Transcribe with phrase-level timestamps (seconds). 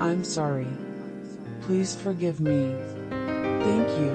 [0.00, 0.68] I'm sorry.
[1.62, 2.74] Please forgive me.
[3.10, 4.12] Thank you.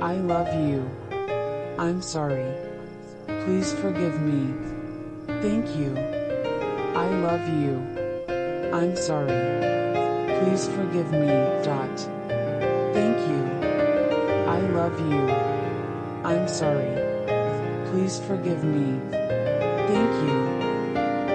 [0.00, 0.88] I love you.
[1.78, 2.52] I'm sorry.
[3.44, 4.54] Please forgive me.
[5.42, 5.96] Thank you.
[6.94, 7.74] I love you.
[8.72, 9.34] I'm sorry.
[10.40, 11.26] Please forgive me.
[11.62, 11.98] Dot.
[12.94, 13.42] Thank you.
[14.46, 15.28] I love you.
[16.24, 16.94] I'm sorry.
[17.90, 19.00] Please forgive me.
[19.10, 20.38] Thank you.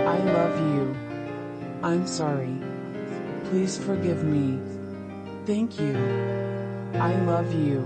[0.07, 0.95] I love you.
[1.83, 2.70] I'm sorry.
[3.51, 4.61] Please forgive me.
[5.45, 5.93] Thank you.
[6.95, 7.83] I love you.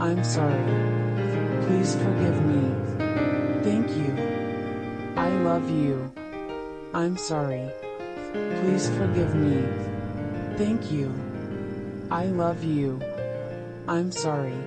[0.00, 0.66] I'm sorry.
[1.66, 2.74] Please forgive me.
[3.62, 4.10] Thank you.
[5.14, 6.10] I love you.
[6.92, 7.70] I'm sorry.
[8.32, 9.62] Please forgive me.
[10.58, 11.14] Thank you.
[12.10, 13.00] I love you.
[13.86, 14.58] I'm sorry.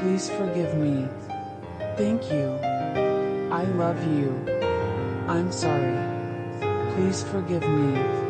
[0.00, 1.06] Please forgive me.
[1.98, 2.56] Thank you.
[3.52, 4.32] I love you.
[5.28, 6.00] I'm sorry.
[6.96, 8.29] Please forgive me.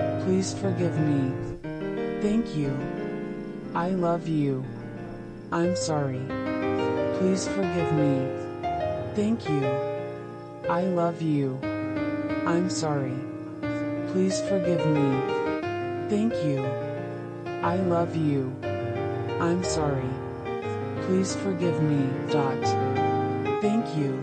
[0.23, 1.33] Please forgive me.
[2.21, 2.77] Thank you.
[3.73, 4.63] I love you.
[5.51, 6.21] I'm sorry.
[7.17, 8.29] Please forgive me.
[9.15, 9.65] Thank you.
[10.69, 11.59] I love you.
[12.45, 13.17] I'm sorry.
[14.13, 15.09] Please forgive me.
[16.07, 16.65] Thank you.
[17.63, 18.55] I love you.
[19.41, 20.09] I'm sorry.
[21.07, 22.07] Please forgive me.
[22.31, 22.61] Dot.
[23.61, 24.21] Thank you.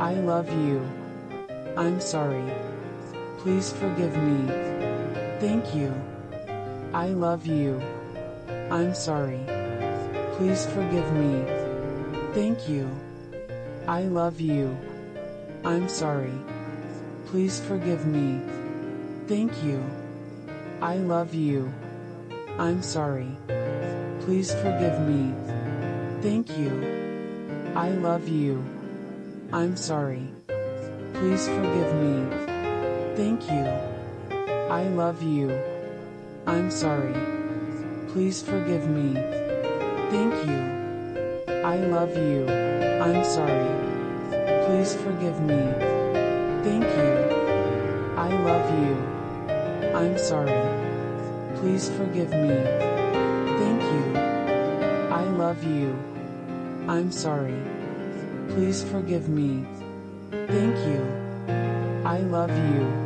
[0.00, 0.82] I love you.
[1.76, 2.44] I'm sorry.
[3.38, 4.75] Please forgive me.
[5.38, 5.92] Thank you.
[6.94, 7.80] I love you.
[8.70, 9.40] I'm sorry.
[10.36, 11.44] Please forgive me.
[12.32, 12.88] Thank you.
[13.86, 14.76] I love you.
[15.62, 16.32] I'm sorry.
[17.26, 18.40] Please forgive me.
[19.26, 19.84] Thank you.
[20.80, 21.72] I love you.
[22.58, 23.36] I'm sorry.
[24.20, 25.34] Please forgive me.
[26.22, 27.72] Thank you.
[27.74, 28.64] I love you.
[29.52, 30.32] I'm sorry.
[31.12, 32.26] Please forgive me.
[33.16, 33.85] Thank you.
[34.70, 35.62] I love you.
[36.44, 37.14] I'm sorry.
[38.08, 39.14] Please forgive me.
[40.10, 41.54] Thank you.
[41.62, 42.48] I love you.
[42.98, 43.70] I'm sorry.
[44.66, 45.62] Please forgive me.
[46.66, 47.14] Thank you.
[48.18, 48.96] I love you.
[49.94, 50.58] I'm sorry.
[51.60, 52.58] Please forgive me.
[53.62, 54.18] Thank you.
[55.14, 55.96] I love you.
[56.88, 57.62] I'm sorry.
[58.48, 59.64] Please forgive me.
[60.32, 61.06] Thank you.
[62.04, 63.05] I love you.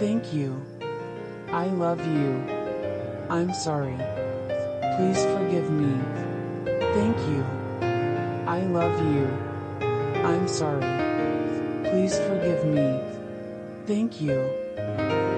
[0.00, 0.56] Thank you.
[1.48, 2.42] I love you.
[3.28, 3.98] I'm sorry.
[4.96, 5.92] Please forgive me.
[6.96, 7.44] Thank you.
[8.48, 9.26] I love you.
[10.24, 10.88] I'm sorry.
[11.90, 12.98] Please forgive me.
[13.84, 14.40] Thank you.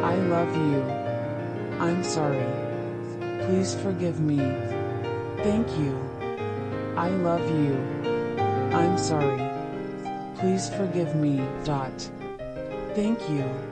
[0.05, 0.81] I love you.
[1.83, 2.47] I'm sorry.
[3.47, 4.39] Please forgive me.
[5.43, 5.99] Thank you.
[6.97, 7.75] I love you.
[8.79, 9.43] I'm sorry.
[10.37, 11.43] Please forgive me.
[11.65, 11.99] Dot.
[12.95, 13.72] Thank you.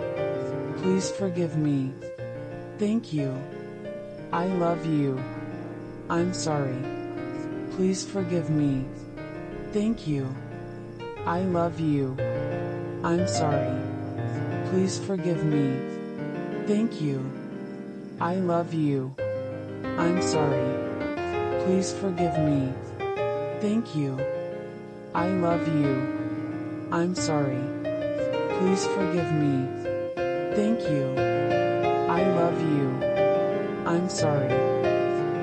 [0.81, 1.93] Please forgive me.
[2.79, 3.37] Thank you.
[4.33, 5.21] I love you.
[6.09, 6.81] I'm sorry.
[7.75, 8.85] Please forgive me.
[9.73, 10.27] Thank you.
[11.27, 12.17] I love you.
[13.03, 13.77] I'm sorry.
[14.71, 15.77] Please forgive me.
[16.65, 17.29] Thank you.
[18.19, 19.13] I love you.
[19.85, 20.65] I'm sorry.
[21.63, 22.73] Please forgive me.
[23.61, 24.17] Thank you.
[25.13, 26.89] I love you.
[26.91, 27.61] I'm sorry.
[28.57, 29.80] Please forgive me.
[30.55, 31.15] Thank you.
[32.11, 32.89] I love you.
[33.87, 34.51] I'm sorry.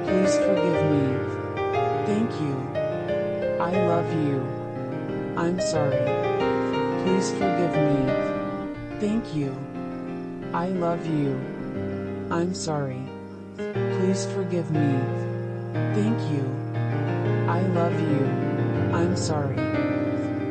[0.05, 1.07] Please forgive me.
[2.05, 2.57] Thank you.
[3.59, 4.41] I love you.
[5.37, 6.05] I'm sorry.
[7.03, 9.01] Please forgive me.
[9.01, 9.57] Thank you.
[10.53, 11.33] I love you.
[12.31, 13.03] I'm sorry.
[13.57, 15.01] Please forgive me.
[15.97, 16.45] Thank you.
[17.49, 18.25] I love you.
[18.93, 19.57] I'm sorry.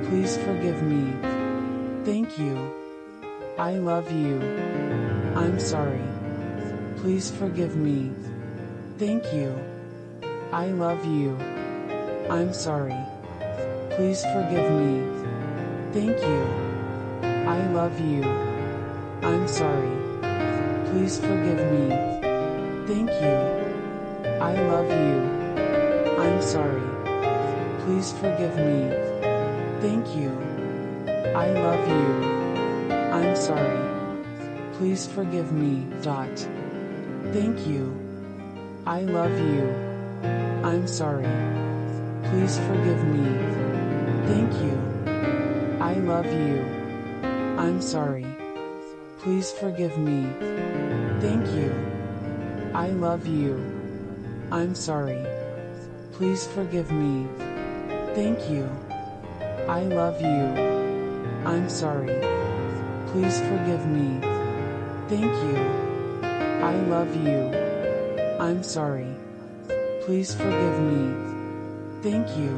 [0.07, 1.13] Please forgive me.
[2.05, 2.86] Thank you.
[3.57, 4.37] I love you.
[5.35, 6.03] I'm sorry.
[6.97, 8.11] Please forgive me.
[8.99, 9.49] Thank you.
[10.53, 11.35] I love you.
[12.29, 13.01] I'm sorry.
[13.97, 15.01] Please forgive me.
[15.91, 16.43] Thank you.
[17.49, 18.23] I love you.
[19.25, 19.97] I'm sorry.
[20.91, 21.89] Please forgive me.
[22.85, 23.37] Thank you.
[24.37, 25.17] I love you.
[26.21, 26.85] I'm sorry.
[27.81, 28.93] Please forgive me.
[29.81, 30.29] Thank you.
[31.33, 32.36] I love you.
[33.17, 33.79] I'm sorry.
[34.73, 35.87] Please forgive me.
[36.03, 36.37] Dot.
[37.33, 37.97] Thank you.
[38.85, 39.65] I love you.
[40.63, 41.25] I'm sorry.
[42.29, 43.25] Please forgive me.
[44.29, 44.77] Thank you.
[45.81, 46.61] I love you.
[47.57, 48.27] I'm sorry.
[49.17, 50.29] Please forgive me.
[51.19, 51.73] Thank you.
[52.75, 53.57] I love you.
[54.51, 55.25] I'm sorry.
[56.11, 57.27] Please forgive me.
[58.13, 58.69] Thank you.
[59.67, 60.45] I love you.
[61.45, 62.36] I'm sorry.
[63.17, 64.21] Please forgive me.
[65.09, 65.57] Thank you.
[66.61, 67.49] I love you.
[68.39, 69.09] I'm sorry.
[70.05, 71.15] Please forgive me.
[72.03, 72.53] Thank you.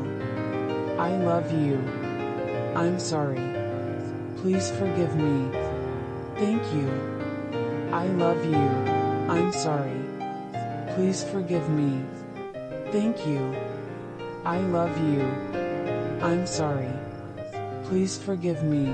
[0.99, 1.79] I love you.
[2.75, 3.39] I'm sorry.
[4.41, 5.49] Please forgive me.
[6.35, 6.91] Thank you.
[7.93, 8.67] I love you.
[9.31, 10.01] I'm sorry.
[10.93, 12.03] Please forgive me.
[12.91, 13.55] Thank you.
[14.43, 15.23] I love you.
[16.21, 16.91] I'm sorry.
[17.85, 18.93] Please forgive me.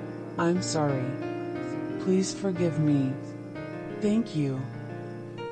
[0.37, 1.03] I'm sorry.
[2.03, 3.13] Please forgive me.
[4.01, 4.59] Thank you.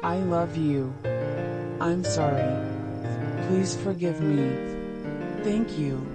[0.04, 0.94] I love you.
[1.82, 2.56] I'm sorry.
[3.48, 4.56] Please forgive me.
[5.44, 6.06] Thank you.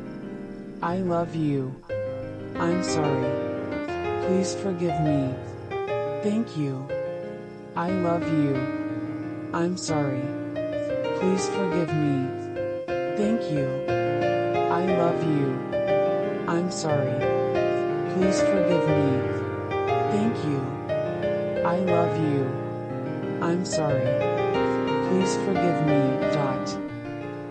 [0.82, 1.74] I love you.
[2.56, 3.30] I'm sorry.
[4.26, 5.34] Please forgive me.
[6.22, 6.86] Thank you.
[7.76, 8.56] I love you.
[9.52, 10.22] I'm sorry.
[11.20, 12.28] Please forgive me.
[13.16, 13.68] Thank you.
[14.70, 15.50] I love you.
[16.48, 17.33] I'm sorry.
[18.14, 19.10] Please forgive me.
[20.14, 20.60] Thank you.
[21.66, 22.44] I love you.
[23.42, 24.06] I'm sorry.
[25.08, 26.30] Please forgive me.
[26.32, 26.68] Dot.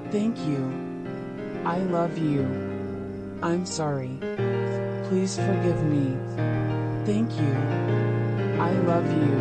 [0.10, 0.64] Thank you.
[1.66, 2.44] I love you.
[3.42, 4.18] I'm sorry.
[5.10, 6.18] Please forgive me.
[7.04, 7.54] Thank you.
[8.58, 9.36] I love you.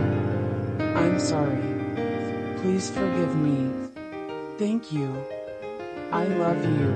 [0.98, 1.62] I'm sorry.
[2.62, 3.70] Please forgive me.
[4.58, 5.14] Thank you.
[6.10, 6.90] I love you.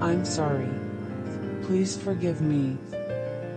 [0.00, 0.70] I'm sorry.
[1.62, 2.78] Please forgive me.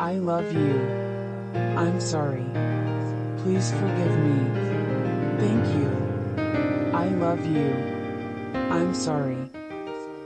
[0.00, 0.80] I love you.
[1.76, 2.46] I'm sorry.
[3.42, 4.38] Please forgive me.
[5.38, 6.90] Thank you.
[6.94, 7.68] I love you.
[8.54, 9.50] I'm sorry.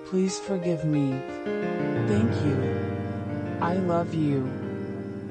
[0.07, 1.21] Please forgive me.
[2.07, 2.57] Thank you.
[3.61, 4.49] I love you.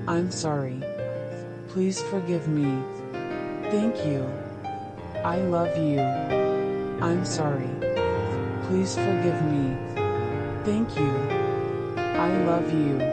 [0.10, 0.84] I'm sorry.
[1.70, 2.84] Please forgive me.
[3.72, 4.28] Thank you.
[5.24, 6.02] I love you.
[7.00, 7.72] I'm sorry.
[8.68, 9.78] Please forgive me.
[10.66, 11.16] Thank you.
[11.96, 13.13] I love you.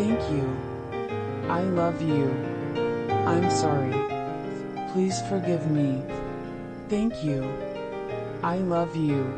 [0.00, 0.56] Thank you.
[1.50, 2.30] I love you.
[3.28, 3.92] I'm sorry.
[4.92, 6.02] Please forgive me.
[6.88, 7.44] Thank you.
[8.42, 9.30] I love you.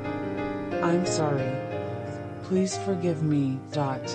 [0.81, 1.51] I'm sorry.
[2.45, 3.59] Please forgive me.
[3.73, 4.07] Dot.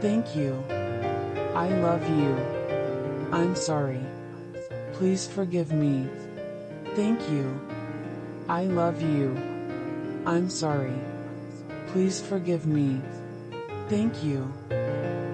[0.00, 0.56] Thank you.
[1.54, 2.32] I love you.
[3.30, 4.00] I'm sorry.
[4.94, 6.08] Please forgive me.
[6.96, 7.60] Thank you.
[8.48, 9.36] I love you.
[10.24, 10.98] I'm sorry.
[11.88, 13.02] Please forgive me.
[13.90, 14.50] Thank you.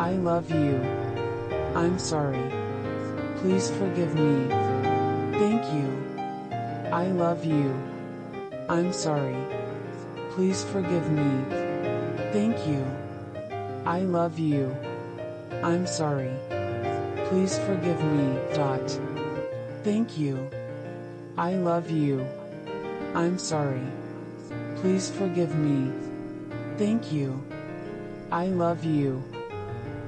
[0.00, 0.80] I love you.
[1.76, 2.50] I'm sorry.
[3.36, 4.48] Please forgive me.
[5.38, 5.88] Thank you.
[6.90, 7.68] I love you.
[8.70, 9.36] I'm sorry.
[10.30, 11.44] Please forgive me.
[12.32, 12.82] Thank you.
[13.84, 14.74] I love you.
[15.62, 16.32] I'm sorry.
[17.28, 18.38] Please forgive me.
[18.54, 18.98] Dot.
[19.84, 20.48] Thank you.
[21.36, 22.26] I love you.
[23.14, 23.86] I'm sorry.
[24.76, 25.92] Please forgive me.
[26.78, 27.44] Thank you.
[28.32, 29.22] I love you.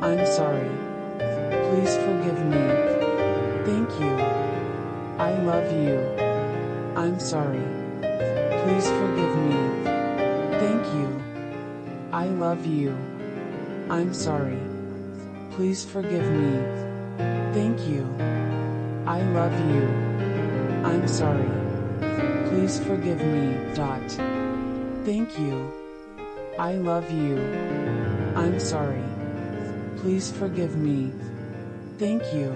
[0.00, 0.70] I'm sorry.
[1.18, 2.64] Please forgive me.
[3.66, 4.14] Thank you.
[5.18, 5.98] I love you.
[6.94, 7.66] I'm sorry.
[8.62, 9.58] Please forgive me.
[10.62, 11.08] Thank you.
[12.12, 12.90] I love you.
[13.90, 14.60] I'm sorry.
[15.50, 16.62] Please forgive me.
[17.52, 18.06] Thank you.
[19.04, 19.82] I love you.
[20.86, 21.50] I'm sorry.
[22.50, 23.74] Please forgive me.
[23.74, 24.08] Dot.
[25.04, 25.72] Thank you.
[26.56, 27.36] I love you.
[28.36, 29.07] I'm sorry.
[30.00, 31.10] Please forgive me.
[31.98, 32.54] Thank you.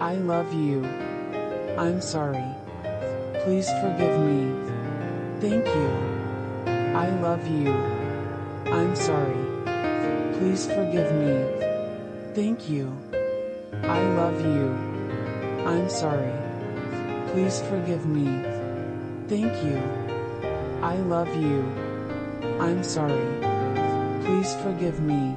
[0.00, 0.84] I love you.
[1.76, 2.46] I'm sorry.
[3.42, 4.54] Please forgive me.
[5.40, 5.90] Thank you.
[6.94, 7.74] I love you.
[8.70, 9.42] I'm sorry.
[10.38, 11.34] Please forgive me.
[12.34, 12.94] Thank you.
[13.82, 14.70] I love you.
[15.66, 16.32] I'm sorry.
[17.32, 18.26] Please forgive me.
[19.26, 19.82] Thank you.
[20.80, 21.58] I love you.
[22.60, 23.26] I'm sorry.
[24.22, 25.36] Please forgive me.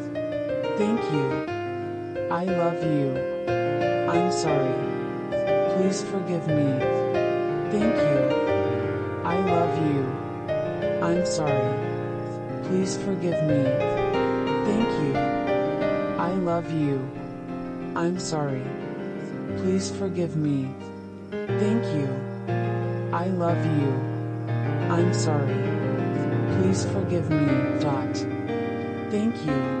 [0.81, 2.27] Thank you.
[2.31, 3.13] I love you.
[4.09, 4.73] I'm sorry.
[5.75, 6.69] Please forgive me.
[7.69, 8.21] Thank you.
[9.23, 10.01] I love you.
[11.05, 11.69] I'm sorry.
[12.63, 13.61] Please forgive me.
[14.65, 15.13] Thank you.
[16.17, 16.97] I love you.
[17.95, 18.65] I'm sorry.
[19.57, 20.73] Please forgive me.
[21.29, 22.09] Thank you.
[23.13, 23.91] I love you.
[24.89, 25.61] I'm sorry.
[26.57, 27.79] Please forgive me.
[27.79, 28.17] Dot.
[29.11, 29.80] Thank you.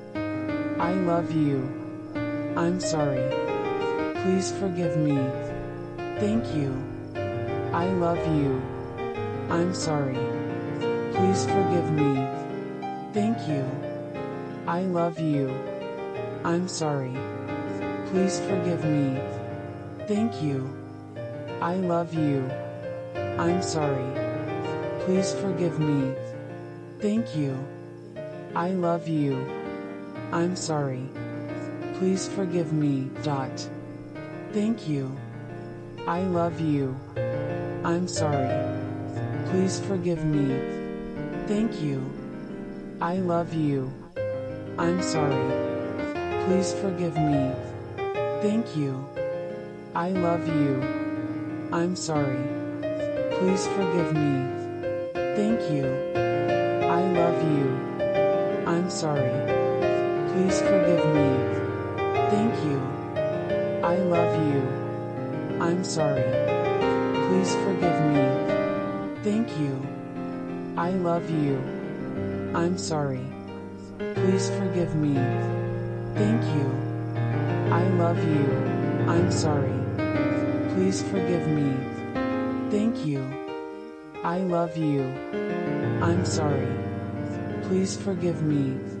[0.81, 1.61] I love you.
[2.57, 3.29] I'm sorry.
[4.23, 5.13] Please forgive me.
[6.17, 6.73] Thank you.
[7.71, 8.59] I love you.
[9.51, 10.17] I'm sorry.
[11.13, 12.27] Please forgive me.
[13.13, 13.63] Thank you.
[14.65, 15.53] I love you.
[16.43, 17.13] I'm sorry.
[18.07, 19.21] Please forgive me.
[20.07, 20.65] Thank you.
[21.61, 22.49] I love you.
[23.37, 24.09] I'm sorry.
[25.05, 26.15] Please forgive me.
[26.99, 27.55] Thank you.
[28.55, 29.60] I love you.
[30.31, 31.09] I'm sorry.
[31.95, 33.09] Please forgive me.
[33.21, 33.67] Dot.
[34.53, 35.11] Thank you.
[36.07, 36.95] I love you.
[37.83, 38.49] I'm sorry.
[39.49, 40.55] Please forgive me.
[41.47, 41.99] Thank you.
[43.01, 43.91] I love you.
[44.77, 45.51] I'm sorry.
[46.45, 47.51] Please forgive me.
[48.41, 49.05] Thank you.
[49.93, 50.81] I love you.
[51.73, 52.47] I'm sorry.
[53.37, 54.47] Please forgive me.
[55.35, 55.85] Thank you.
[56.87, 58.65] I love you.
[58.65, 59.60] I'm sorry.
[60.41, 61.29] Please forgive me.
[62.33, 62.81] Thank you.
[63.83, 64.61] I love you.
[65.61, 66.25] I'm sorry.
[67.27, 68.25] Please forgive me.
[69.21, 69.77] Thank you.
[70.77, 71.57] I love you.
[72.55, 73.23] I'm sorry.
[74.15, 75.13] Please forgive me.
[76.15, 76.67] Thank you.
[77.71, 78.47] I love you.
[79.07, 79.77] I'm sorry.
[80.73, 81.69] Please forgive me.
[82.71, 83.21] Thank you.
[84.23, 85.03] I love you.
[86.01, 86.67] I'm sorry.
[87.61, 89.00] Please forgive me.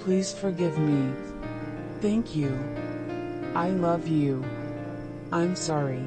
[0.00, 1.12] Please forgive me.
[2.00, 2.56] Thank you.
[3.54, 4.44] I love you.
[5.32, 6.02] I'm sorry.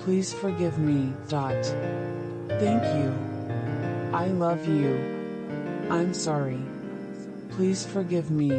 [0.00, 1.12] Please forgive me.
[1.28, 1.64] Dot.
[2.48, 3.14] Thank you.
[4.12, 4.94] I love you.
[5.90, 6.60] I'm sorry.
[7.50, 8.50] Please forgive me.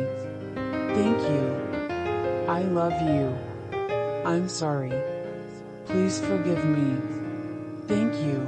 [0.96, 2.46] Thank you.
[2.48, 3.36] I love you.
[4.26, 4.94] I'm sorry.
[5.86, 7.02] Please forgive me.
[7.88, 8.40] Thank you.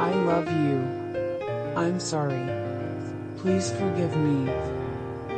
[0.00, 0.78] I love you.
[1.76, 2.46] I'm sorry.
[3.38, 4.81] Please forgive me.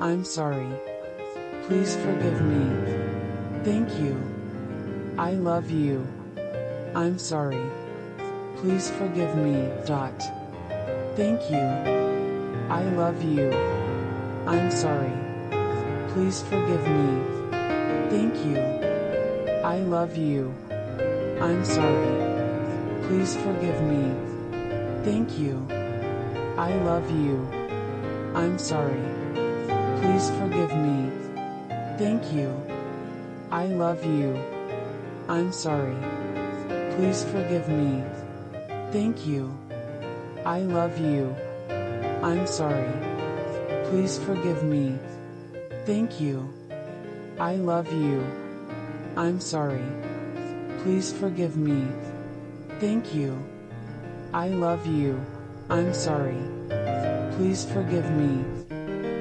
[0.00, 0.70] I'm sorry.
[1.64, 2.64] Please forgive me.
[3.64, 4.14] Thank you.
[5.18, 6.06] I love you.
[6.94, 7.68] I'm sorry.
[8.58, 9.68] Please forgive me.
[9.86, 10.22] Dot.
[11.16, 11.66] Thank you.
[12.70, 13.50] I love you.
[14.46, 15.12] I'm sorry.
[16.12, 17.48] Please forgive me.
[18.08, 18.58] Thank you.
[19.64, 20.54] I love you.
[21.40, 22.14] I'm sorry.
[23.08, 24.14] Please forgive me.
[25.02, 25.66] Thank you.
[26.56, 27.44] I love you.
[28.36, 29.07] I'm sorry.
[30.00, 31.10] Please forgive me.
[31.98, 32.54] Thank you.
[33.50, 34.38] I love you.
[35.28, 35.96] I'm sorry.
[36.96, 38.04] Please forgive me.
[38.92, 39.56] Thank you.
[40.44, 41.34] I love you.
[42.22, 42.92] I'm sorry.
[43.90, 44.98] Please forgive me.
[45.84, 46.48] Thank you.
[47.38, 48.24] I love you.
[49.16, 49.84] I'm sorry.
[50.82, 51.86] Please forgive me.
[52.80, 53.38] Thank you.
[54.32, 55.20] I love you.
[55.70, 56.42] I'm sorry.
[57.36, 58.57] Please forgive me.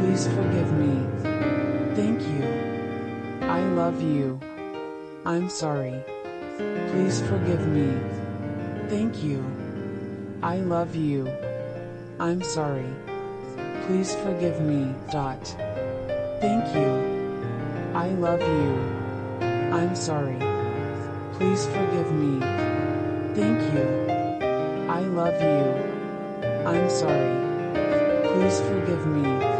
[0.00, 1.06] Please forgive me.
[1.94, 2.46] Thank you.
[3.42, 4.40] I love you.
[5.26, 6.02] I'm sorry.
[6.88, 8.00] Please forgive me.
[8.88, 9.44] Thank you.
[10.42, 11.28] I love you.
[12.18, 12.88] I'm sorry.
[13.84, 14.94] Please forgive me.
[15.12, 15.44] Dot.
[16.40, 16.90] Thank you.
[17.94, 18.70] I love you.
[19.70, 20.40] I'm sorry.
[21.34, 22.40] Please forgive me.
[23.36, 23.86] Thank you.
[24.88, 25.66] I love you.
[26.66, 27.36] I'm sorry.
[28.32, 29.59] Please forgive me.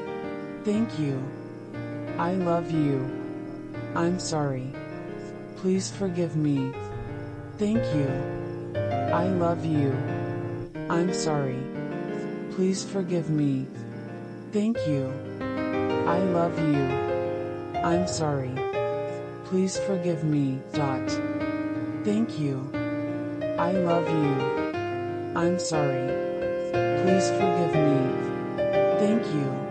[0.63, 1.17] Thank you.
[2.19, 3.09] I love you.
[3.95, 4.71] I'm sorry.
[5.57, 6.71] Please forgive me.
[7.57, 8.09] Thank you.
[9.11, 9.91] I love you.
[10.87, 11.63] I'm sorry.
[12.51, 13.65] Please forgive me.
[14.51, 15.11] Thank you.
[16.05, 16.83] I love you.
[17.83, 18.53] I'm sorry.
[19.45, 20.59] Please forgive me.
[20.73, 21.09] Dot.
[22.05, 22.69] Thank you.
[23.57, 24.35] I love you.
[25.35, 26.05] I'm sorry.
[27.01, 28.01] Please forgive me.
[29.01, 29.70] Thank you.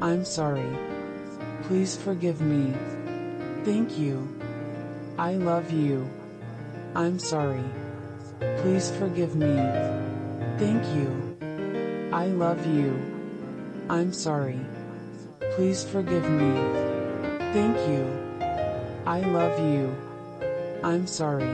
[0.00, 0.70] I'm sorry.
[1.64, 2.72] Please forgive me.
[3.64, 4.28] Thank you.
[5.18, 6.08] I love you.
[6.94, 7.64] I'm sorry.
[8.58, 9.56] Please forgive me.
[10.56, 11.36] Thank you.
[12.12, 12.94] I love you.
[13.90, 14.60] I'm sorry.
[15.56, 16.54] Please forgive me.
[17.52, 18.06] Thank you.
[19.04, 19.92] I love you.
[20.84, 21.50] I'm sorry.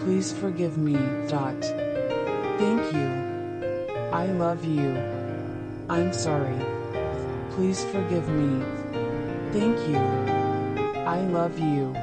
[0.00, 0.96] Please forgive me.
[1.28, 1.60] Dot.
[1.60, 3.08] Thank you.
[4.10, 4.96] I love you.
[5.90, 6.71] I'm sorry.
[7.54, 8.64] Please forgive me.
[9.52, 9.98] Thank you.
[11.04, 11.94] I love you.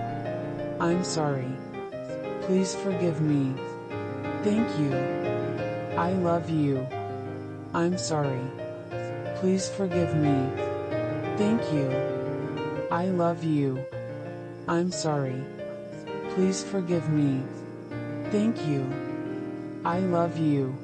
[0.79, 1.49] I'm sorry.
[2.43, 3.55] Please forgive me.
[4.43, 4.93] Thank you.
[5.97, 6.87] I love you.
[7.73, 8.45] I'm sorry.
[9.37, 10.37] Please forgive me.
[11.37, 11.89] Thank you.
[12.91, 13.83] I love you.
[14.67, 15.43] I'm sorry.
[16.35, 17.41] Please forgive me.
[18.29, 18.85] Thank you.
[19.83, 20.77] I love you.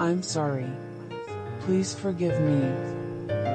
[0.00, 0.70] I'm sorry.
[1.60, 3.05] Please forgive me.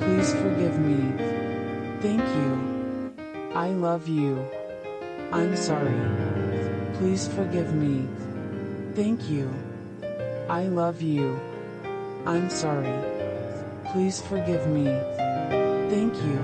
[0.00, 1.12] Please forgive me.
[2.00, 3.12] Thank you.
[3.54, 4.44] I love you.
[5.32, 6.00] I'm sorry.
[6.94, 8.08] Please forgive me.
[8.94, 9.52] Thank you.
[10.48, 11.38] I love you.
[12.26, 12.92] I'm sorry.
[13.92, 14.84] Please forgive me.
[15.90, 16.38] Thank you.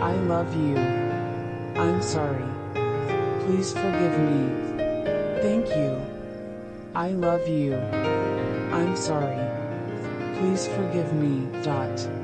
[0.00, 0.76] I love you.
[1.76, 2.48] I'm sorry.
[3.44, 4.74] Please forgive me.
[5.42, 6.00] Thank you.
[6.94, 7.74] I love you.
[8.72, 9.38] I'm sorry.
[10.38, 11.48] Please forgive me.
[11.62, 12.23] Dot.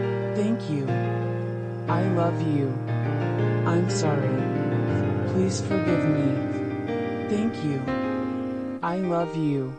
[0.35, 0.87] Thank you.
[1.87, 2.69] I love you.
[3.67, 4.29] I'm sorry.
[5.33, 7.27] Please forgive me.
[7.29, 7.81] Thank you.
[8.81, 9.73] I love you.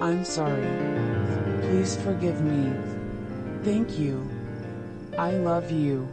[0.00, 0.68] I'm sorry.
[1.62, 2.72] Please forgive me.
[3.64, 4.28] Thank you.
[5.18, 6.08] I love you.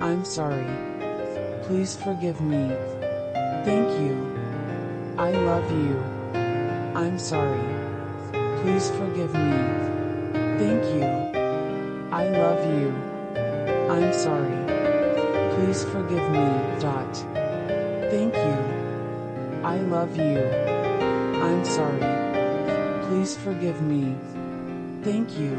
[0.00, 0.66] I'm sorry.
[1.64, 2.70] Please forgive me.
[3.64, 4.16] Thank you.
[5.18, 5.98] I love you.
[6.94, 7.60] I'm sorry.
[8.62, 9.58] Please forgive me.
[10.58, 11.27] Thank you.
[12.18, 12.88] I love you.
[13.88, 14.58] I'm sorry.
[15.54, 16.48] Please forgive me.
[16.80, 17.14] Dot.
[18.10, 18.58] Thank you.
[19.62, 20.40] I love you.
[21.46, 22.10] I'm sorry.
[23.06, 24.16] Please forgive me.
[25.04, 25.54] Thank you.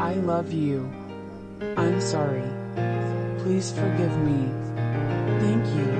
[0.00, 0.90] I love you.
[1.76, 2.50] I'm sorry.
[3.40, 4.48] Please forgive me.
[5.44, 5.90] Thank you.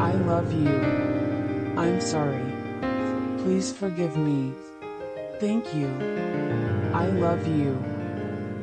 [0.00, 0.74] I love you.
[1.78, 2.50] I'm sorry.
[3.44, 4.52] Please forgive me.
[5.38, 5.86] Thank you.
[6.92, 7.95] I love you.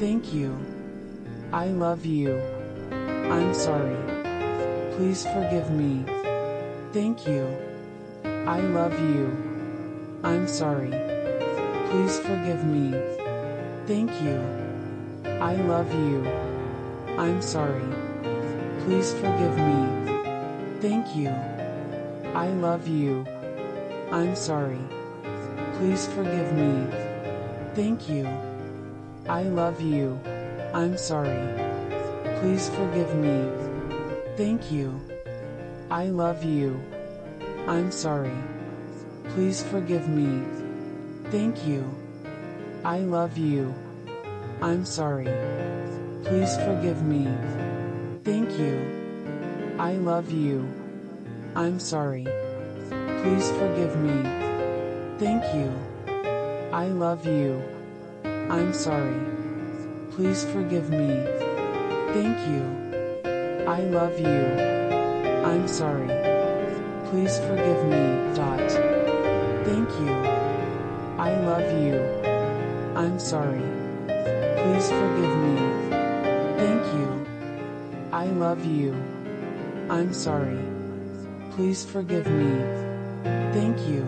[0.00, 0.56] Thank you.
[1.52, 2.40] I love you.
[2.90, 3.98] I'm sorry.
[4.96, 6.06] Please forgive me.
[6.94, 7.44] Thank you.
[8.24, 9.28] I love you.
[10.24, 10.88] I'm sorry.
[11.90, 12.96] Please forgive me.
[13.86, 14.40] Thank you.
[15.38, 16.26] I love you.
[17.18, 17.84] I'm sorry.
[18.84, 20.80] Please forgive me.
[20.80, 21.28] Thank you.
[22.32, 23.26] I love you.
[24.10, 24.80] I'm sorry.
[25.74, 26.86] Please forgive me.
[27.74, 28.49] Thank you.
[29.28, 30.18] I love you.
[30.72, 31.48] I'm sorry.
[32.40, 33.48] Please forgive me.
[34.36, 35.00] Thank you.
[35.90, 36.80] I love you.
[37.66, 38.36] I'm sorry.
[39.34, 40.42] Please forgive me.
[41.30, 41.84] Thank you.
[42.84, 43.74] I love you.
[44.62, 45.28] I'm sorry.
[46.24, 47.28] Please forgive me.
[48.24, 49.76] Thank you.
[49.78, 50.68] I love you.
[51.54, 52.26] I'm sorry.
[53.22, 54.22] Please forgive me.
[55.18, 55.72] Thank you.
[56.72, 57.79] I love you.
[58.50, 59.14] I'm sorry.
[60.10, 61.24] Please forgive me.
[62.10, 62.66] Thank you.
[63.64, 64.42] I love you.
[65.46, 66.10] I'm sorry.
[67.08, 68.34] Please forgive me.
[68.34, 68.70] Dot.
[69.64, 70.14] Thank you.
[71.16, 72.02] I love you.
[72.96, 73.62] I'm sorry.
[74.58, 75.56] Please forgive me.
[76.58, 77.26] Thank you.
[78.12, 78.92] I love you.
[79.88, 80.58] I'm sorry.
[81.52, 82.50] Please forgive me.
[83.54, 84.02] Thank you.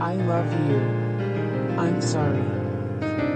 [0.00, 0.80] I love you.
[1.78, 2.54] I'm sorry.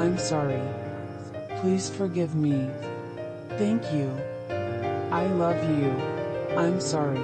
[0.00, 0.62] I'm sorry.
[1.60, 2.70] Please forgive me.
[3.58, 4.08] Thank you.
[5.12, 5.90] I love you.
[6.56, 7.20] I'm sorry.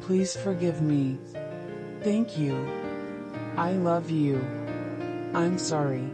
[0.00, 1.18] Please forgive me.
[2.00, 2.56] Thank you.
[3.58, 4.40] I love you.
[5.34, 6.08] I'm sorry.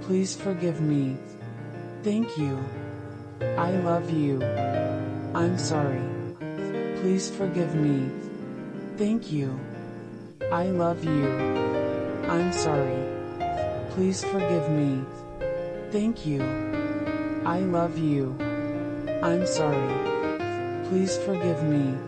[0.00, 1.16] Please forgive me.
[2.02, 2.58] Thank you.
[3.56, 4.42] I love you.
[5.36, 6.02] I'm sorry.
[6.98, 8.10] Please forgive me.
[8.98, 9.56] Thank you.
[10.50, 11.30] I love you.
[12.26, 12.99] I'm sorry.
[13.90, 15.04] Please forgive me.
[15.90, 16.42] Thank you.
[17.44, 18.36] I love you.
[19.22, 20.86] I'm sorry.
[20.88, 21.98] Please forgive me.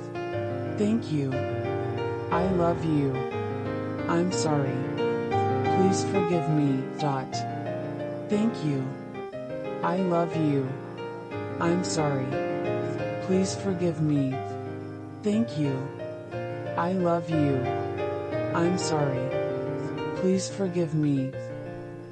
[0.78, 1.32] Thank you.
[2.30, 3.12] I love you.
[4.08, 4.78] I'm sorry.
[5.74, 6.82] Please forgive me.
[6.98, 7.32] Dot.
[8.30, 8.86] Thank you.
[9.82, 10.68] I love you.
[11.60, 12.26] I'm sorry.
[13.26, 14.34] Please forgive me.
[15.22, 15.76] Thank you.
[16.76, 17.56] I love you.
[18.54, 19.28] I'm sorry.
[20.16, 21.32] Please forgive me.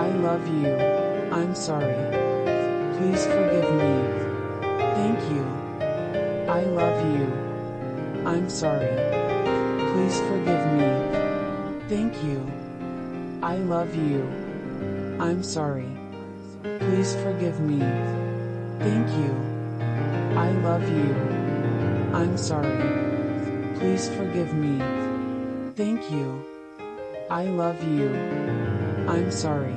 [0.00, 0.74] I love you.
[1.30, 1.92] I'm sorry.
[2.96, 3.92] Please forgive me.
[4.96, 5.44] Thank you.
[6.48, 7.26] I love you.
[8.24, 8.96] I'm sorry.
[9.92, 10.88] Please forgive me.
[11.90, 12.40] Thank you.
[13.42, 14.22] I love you.
[15.20, 15.92] I'm sorry.
[16.62, 17.80] Please forgive me.
[18.78, 19.32] Thank you.
[20.34, 21.12] I love you.
[22.16, 22.80] I'm sorry.
[23.78, 24.80] Please forgive me.
[25.76, 26.42] Thank you.
[27.28, 28.08] I love you.
[29.06, 29.76] I'm sorry.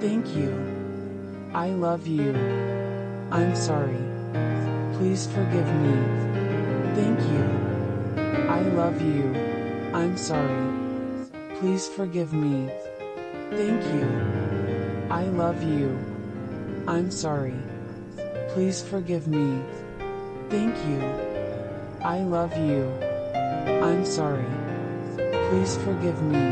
[0.00, 0.52] Thank you.
[1.54, 2.34] I love you.
[3.30, 4.04] I'm sorry.
[4.94, 5.96] Please forgive me.
[6.94, 7.44] Thank you.
[8.48, 9.34] I love you.
[9.94, 10.68] I'm sorry.
[11.58, 12.70] Please forgive me.
[13.50, 14.06] Thank you.
[15.10, 15.98] I love you.
[16.86, 17.56] I'm sorry.
[18.50, 19.62] Please forgive me.
[20.50, 21.00] Thank you.
[22.02, 22.90] I love you.
[23.82, 24.46] I'm sorry.
[25.50, 26.42] Please forgive me.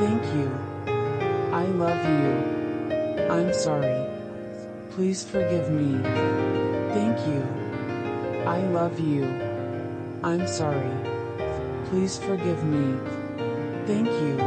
[0.00, 0.67] Thank you.
[1.58, 3.26] I love you.
[3.28, 4.06] I'm sorry.
[4.90, 6.00] Please forgive me.
[6.94, 7.42] Thank you.
[8.46, 9.24] I love you.
[10.22, 10.94] I'm sorry.
[11.86, 12.96] Please forgive me.
[13.88, 14.38] Thank you.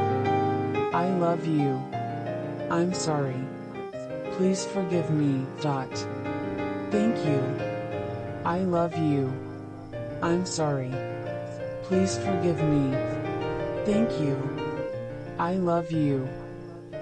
[0.93, 1.83] I love you.
[2.69, 3.43] I'm sorry.
[4.37, 5.45] Please forgive me.
[5.59, 5.93] Dot.
[6.91, 7.43] Thank you.
[8.45, 9.27] I love you.
[10.21, 10.93] I'm sorry.
[11.83, 12.95] Please forgive me.
[13.83, 14.37] Thank you.
[15.37, 16.29] I love you.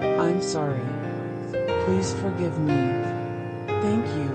[0.00, 0.80] I'm sorry.
[1.84, 2.78] Please forgive me.
[3.82, 4.30] Thank you.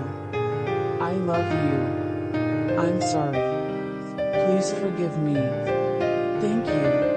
[1.00, 2.78] I love you.
[2.78, 3.44] I'm sorry.
[4.46, 5.36] Please forgive me.
[6.42, 7.14] Thank you.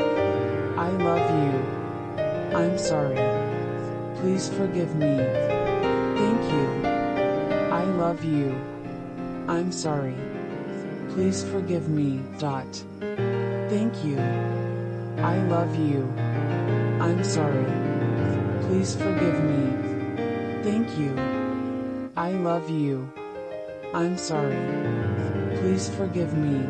[0.77, 2.57] I love you.
[2.57, 3.19] I'm sorry.
[4.21, 5.17] Please forgive me.
[6.19, 6.87] Thank you.
[7.73, 8.55] I love you.
[9.49, 10.17] I'm sorry.
[11.11, 12.23] Please forgive me.
[12.39, 12.85] Dot.
[13.69, 14.19] Thank you.
[15.19, 16.03] I love you.
[17.01, 17.86] I'm sorry.
[18.67, 19.63] Please forgive me.
[20.65, 21.15] Thank you.
[22.17, 23.09] I love you.
[23.95, 24.59] I'm sorry.
[25.61, 26.67] Please forgive me.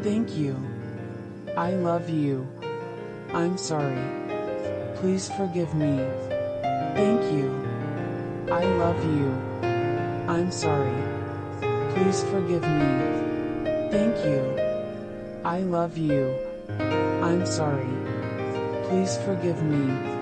[0.00, 0.56] Thank you.
[1.54, 2.48] I love you.
[3.34, 4.00] I'm sorry.
[4.96, 6.00] Please forgive me.
[6.96, 7.60] Thank you.
[8.50, 9.28] I love you.
[10.32, 10.96] I'm sorry.
[11.92, 12.88] Please forgive me.
[13.92, 14.40] Thank you.
[15.44, 16.34] I love you.
[17.20, 17.92] I'm sorry.
[18.88, 20.21] Please forgive me.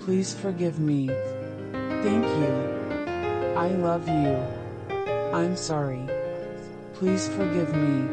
[0.00, 1.08] Please forgive me.
[2.02, 2.52] Thank you.
[3.54, 4.34] I love you.
[5.36, 6.08] I'm sorry.
[6.94, 8.08] Please forgive me.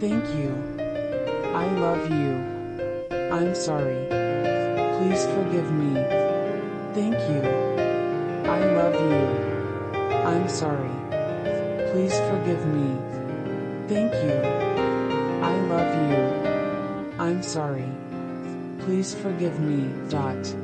[0.00, 0.50] Thank you.
[1.54, 2.32] I love you.
[3.32, 4.08] I'm sorry.
[4.96, 5.94] Please forgive me.
[6.96, 7.42] Thank you.
[8.48, 10.00] I love you.
[10.24, 10.96] I'm sorry.
[11.92, 12.96] Please forgive me.
[13.88, 14.40] Thank you.
[15.44, 17.20] I love you.
[17.20, 17.88] I'm sorry.
[18.80, 19.92] Please forgive me.
[20.08, 20.63] Dot.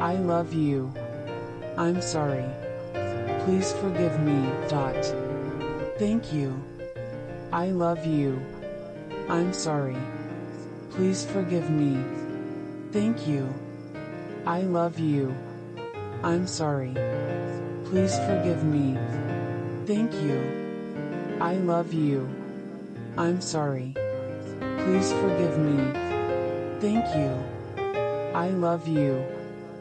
[0.00, 0.90] I love you.
[1.76, 2.46] I'm sorry.
[3.44, 4.48] Please forgive me.
[4.66, 5.04] Dot.
[5.98, 6.56] Thank you.
[7.52, 8.40] I love you.
[9.28, 9.98] I'm sorry.
[10.92, 12.02] Please forgive me.
[12.92, 13.46] Thank you.
[14.46, 15.34] I love you.
[16.22, 16.94] I'm sorry.
[17.84, 18.96] Please forgive me.
[19.84, 21.36] Thank you.
[21.42, 22.26] I love you.
[23.18, 23.94] I'm sorry.
[24.78, 25.92] Please forgive me.
[26.80, 27.36] Thank you.
[28.34, 29.39] I love you.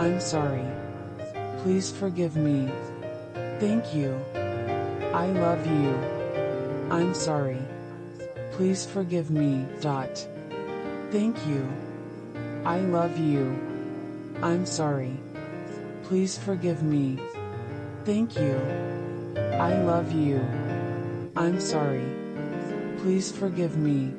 [0.00, 0.64] I'm sorry.
[1.58, 2.72] Please forgive me.
[3.60, 4.18] Thank you.
[5.12, 5.92] I love you.
[6.90, 7.60] I'm sorry.
[8.52, 9.66] Please forgive me.
[9.82, 10.26] Dot.
[11.10, 11.68] Thank you.
[12.64, 13.44] I love you.
[14.40, 15.20] I'm sorry.
[16.04, 17.18] Please forgive me.
[18.06, 18.56] Thank you.
[19.36, 20.40] I love you.
[21.36, 22.08] I'm sorry.
[23.02, 24.14] Please forgive me.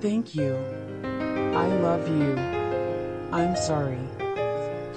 [0.00, 0.54] Thank you.
[1.58, 2.38] I love you.
[3.32, 4.11] I'm sorry.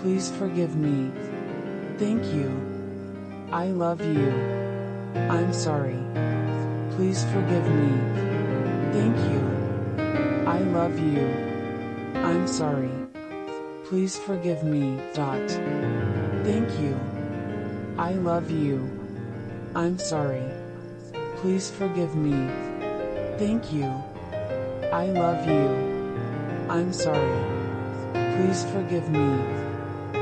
[0.00, 1.12] Please forgive me.
[1.98, 2.48] Thank you.
[3.52, 4.32] I love you.
[5.14, 6.00] I'm sorry.
[6.96, 8.00] Please forgive me.
[8.96, 10.46] Thank you.
[10.46, 11.28] I love you.
[12.14, 12.90] I'm sorry.
[13.84, 14.98] Please forgive me.
[15.12, 15.50] Dot.
[16.48, 16.98] Thank you.
[17.98, 18.88] I love you.
[19.74, 20.48] I'm sorry.
[21.36, 22.48] Please forgive me.
[23.36, 23.92] Thank you.
[24.92, 25.68] I love you.
[26.70, 27.44] I'm sorry.
[28.14, 29.59] Please forgive me.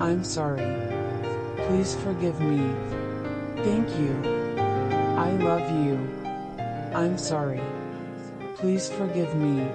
[0.00, 0.76] I'm sorry.
[1.66, 2.74] Please forgive me.
[3.64, 4.12] Thank you.
[5.16, 5.96] I love you.
[6.94, 7.62] I'm sorry.
[8.56, 9.66] Please forgive me.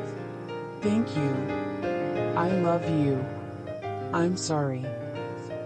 [0.81, 1.31] Thank you.
[2.37, 3.25] I love you.
[4.13, 4.85] I'm sorry.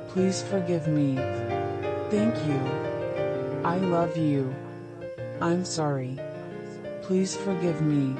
[0.09, 1.15] Please forgive me.
[2.09, 2.61] Thank you.
[3.65, 4.55] I love you.
[5.41, 6.17] I'm sorry.
[7.01, 8.15] Please forgive me.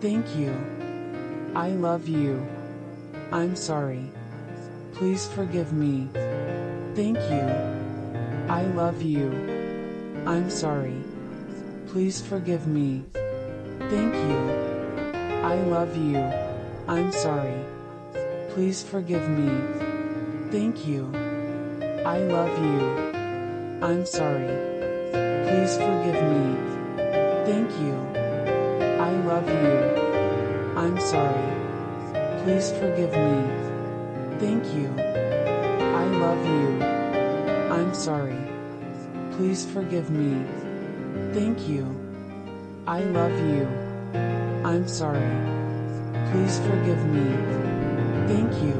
[0.00, 0.56] Thank you.
[1.54, 2.46] I love you.
[3.30, 4.10] I'm sorry.
[4.92, 6.08] Please forgive me.
[6.94, 7.48] Thank you.
[8.48, 9.32] I love you.
[10.26, 11.02] I'm sorry.
[11.88, 13.02] Please forgive me.
[13.78, 14.40] Thank you.
[15.42, 16.18] I love you.
[16.86, 17.58] I'm sorry.
[18.50, 19.50] Please forgive me.
[20.50, 21.10] Thank you.
[22.04, 22.80] I love you.
[23.82, 24.52] I'm sorry.
[25.48, 26.56] Please forgive me.
[27.48, 27.96] Thank you.
[29.00, 30.76] I love you.
[30.76, 31.52] I'm sorry.
[32.44, 33.61] Please forgive me.
[34.42, 34.92] Thank you.
[34.98, 36.82] I love you.
[37.70, 38.42] I'm sorry.
[39.36, 40.44] Please forgive me.
[41.32, 41.86] Thank you.
[42.84, 43.68] I love you.
[44.66, 45.30] I'm sorry.
[46.32, 47.22] Please forgive me.
[48.26, 48.74] Thank you.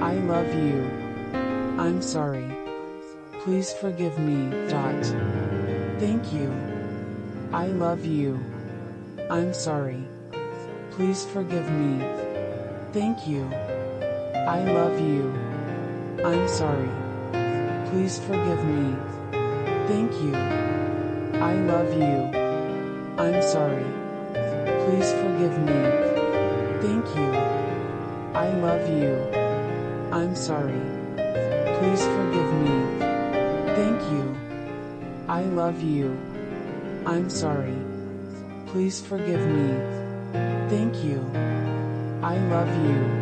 [0.00, 0.88] I love you.
[1.82, 2.46] I'm sorry.
[3.40, 4.48] Please forgive me.
[4.68, 5.04] Dot.
[5.98, 6.54] Thank you.
[7.52, 8.38] I love you.
[9.28, 10.06] I'm sorry.
[10.92, 12.06] Please forgive me.
[12.92, 13.50] Thank you.
[14.46, 15.32] I love you.
[16.24, 16.90] I'm sorry.
[17.90, 18.96] Please forgive me.
[19.86, 20.34] Thank you.
[21.40, 22.26] I love you.
[23.22, 23.86] I'm sorry.
[24.82, 25.78] Please forgive me.
[26.82, 27.30] Thank you.
[28.34, 29.14] I love you.
[30.10, 30.82] I'm sorry.
[31.78, 32.76] Please forgive me.
[33.78, 34.36] Thank you.
[35.28, 36.18] I love you.
[37.06, 37.78] I'm sorry.
[38.66, 39.78] Please forgive me.
[40.68, 41.20] Thank you.
[42.22, 43.21] I love you.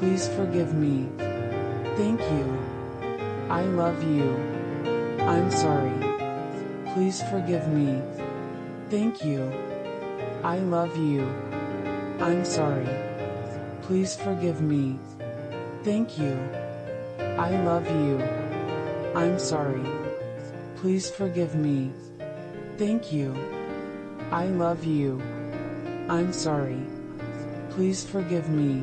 [0.00, 1.10] Please forgive me.
[1.98, 2.58] Thank you.
[3.50, 4.32] I love you.
[5.20, 5.92] I'm sorry.
[6.94, 8.00] Please forgive me.
[8.88, 9.52] Thank you.
[10.42, 11.28] I love you.
[12.18, 12.88] I'm sorry.
[13.82, 14.98] Please forgive me.
[15.84, 16.32] Thank you.
[17.36, 18.16] I love you.
[19.14, 19.84] I'm sorry.
[20.76, 21.92] Please forgive me.
[22.78, 23.36] Thank you.
[24.32, 25.20] I love you.
[26.08, 26.80] I'm sorry.
[27.68, 28.82] Please forgive me.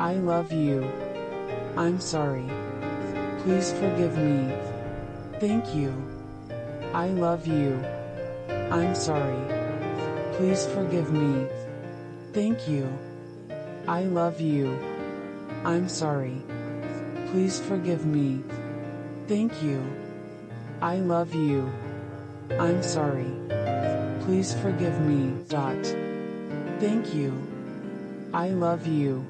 [0.00, 0.90] I love you.
[1.76, 2.48] I'm sorry.
[3.40, 4.50] Please forgive me.
[5.38, 5.92] Thank you.
[6.94, 7.78] I love you.
[8.48, 9.44] I'm sorry.
[10.36, 11.46] Please forgive me.
[12.32, 12.88] Thank you.
[13.86, 14.72] I love you.
[15.66, 16.40] I'm sorry.
[17.26, 18.42] Please forgive me.
[19.28, 19.84] Thank you.
[20.80, 21.70] I love you.
[22.58, 23.30] I'm sorry.
[24.24, 25.44] Please forgive me.
[25.48, 25.84] Dot.
[26.80, 27.36] Thank you.
[28.32, 29.29] I love you.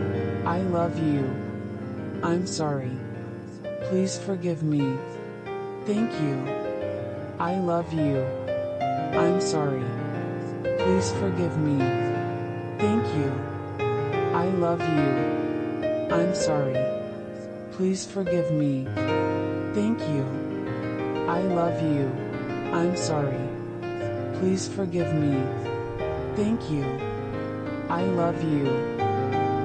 [0.45, 1.23] I love you.
[2.23, 2.97] I'm sorry.
[3.83, 4.97] Please forgive me.
[5.85, 6.35] Thank you.
[7.39, 8.25] I love you.
[9.13, 9.85] I'm sorry.
[10.79, 11.77] Please forgive me.
[12.79, 13.31] Thank you.
[14.33, 16.09] I love you.
[16.09, 16.77] I'm sorry.
[17.73, 18.87] Please forgive me.
[19.75, 20.25] Thank you.
[21.29, 22.09] I love you.
[22.73, 23.45] I'm sorry.
[24.39, 25.37] Please forgive me.
[26.35, 26.85] Thank you.
[27.89, 29.10] I love you.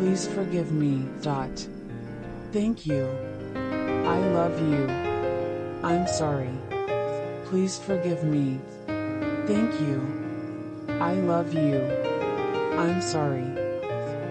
[0.00, 1.06] Please forgive me.
[1.20, 1.68] Dot.
[2.52, 3.06] Thank you.
[3.54, 4.88] I love you.
[5.84, 6.56] I'm sorry.
[7.44, 8.58] Please forgive me.
[9.46, 10.00] Thank you.
[10.88, 11.84] I love you.
[12.80, 13.44] I'm sorry.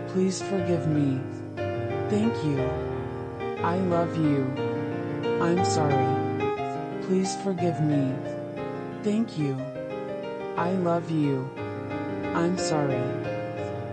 [0.08, 1.22] Please forgive me.
[2.10, 2.68] Thank you.
[3.62, 4.52] I love you.
[5.40, 6.10] I'm sorry.
[7.04, 8.16] Please forgive me.
[9.04, 9.56] Thank you.
[10.58, 11.48] I love you.
[12.34, 13.04] I'm sorry.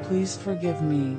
[0.04, 1.18] Please forgive me.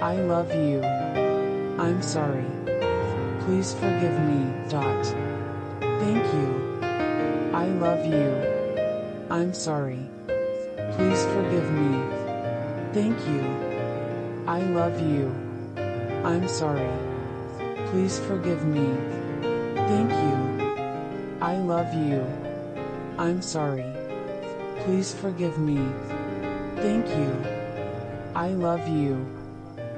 [0.00, 0.82] I love you.
[1.78, 2.44] I'm sorry.
[3.44, 4.52] Please forgive me.
[4.68, 5.04] Dot.
[6.00, 6.78] Thank you.
[7.52, 8.28] I love you.
[9.30, 10.08] I'm sorry.
[10.96, 12.02] Please forgive me.
[12.92, 14.44] Thank you.
[14.46, 15.34] I love you.
[16.24, 16.90] I'm sorry.
[17.90, 18.86] Please forgive me.
[19.74, 21.38] Thank you.
[21.40, 22.26] I love you.
[23.18, 23.92] I'm sorry.
[24.84, 25.78] Please forgive me.
[26.76, 27.32] Thank you.
[28.34, 29.43] I love you.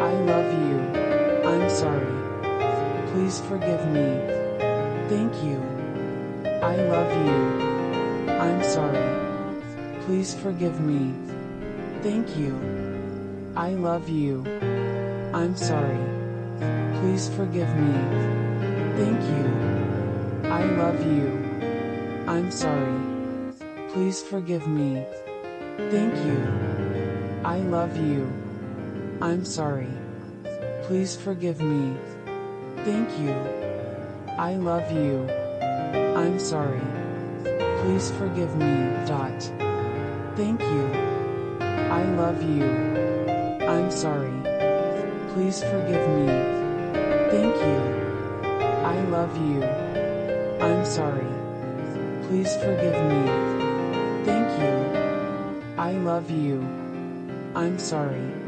[0.00, 0.78] I love you.
[1.48, 2.14] I'm sorry.
[3.10, 4.08] Please forgive me.
[5.08, 5.58] Thank you.
[6.62, 8.30] I love you.
[8.30, 9.08] I'm sorry.
[10.04, 11.14] Please forgive me.
[12.02, 12.54] Thank you.
[13.56, 14.44] I love you.
[15.34, 15.98] I'm sorry.
[17.00, 17.92] Please forgive me.
[18.98, 19.46] Thank you.
[20.48, 21.26] I love you.
[22.26, 22.98] I'm sorry.
[23.92, 25.04] Please forgive me.
[25.90, 26.38] Thank you.
[27.44, 28.47] I love you.
[29.20, 29.90] I'm sorry.
[30.84, 31.96] Please forgive me.
[32.84, 33.34] Thank you.
[34.38, 35.28] I love you.
[36.14, 36.80] I'm sorry.
[37.82, 38.94] Please forgive me.
[39.06, 39.42] Dot.
[40.36, 40.86] Thank you.
[41.90, 42.64] I love you.
[43.66, 44.38] I'm sorry.
[45.34, 46.26] Please forgive me.
[47.34, 47.80] Thank you.
[48.86, 49.64] I love you.
[50.62, 51.26] I'm sorry.
[52.28, 53.26] Please forgive me.
[54.24, 55.74] Thank you.
[55.76, 56.60] I love you.
[57.56, 58.47] I'm sorry.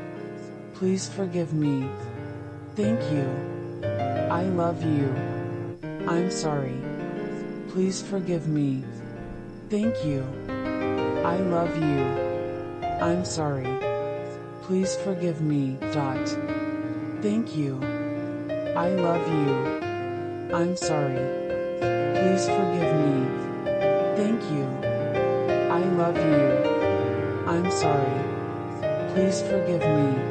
[0.81, 1.87] Please forgive me.
[2.75, 3.29] Thank you.
[4.31, 5.13] I love you.
[6.09, 6.81] I'm sorry.
[7.69, 8.83] Please forgive me.
[9.69, 10.25] Thank you.
[11.23, 12.01] I love you.
[12.99, 13.69] I'm sorry.
[14.63, 15.77] Please forgive me.
[15.93, 16.27] Dot.
[17.21, 17.77] Thank you.
[18.75, 19.53] I love you.
[20.51, 21.21] I'm sorry.
[22.17, 23.27] Please forgive me.
[24.17, 24.65] Thank you.
[25.69, 27.45] I love you.
[27.45, 28.17] I'm sorry.
[29.13, 30.30] Please forgive me.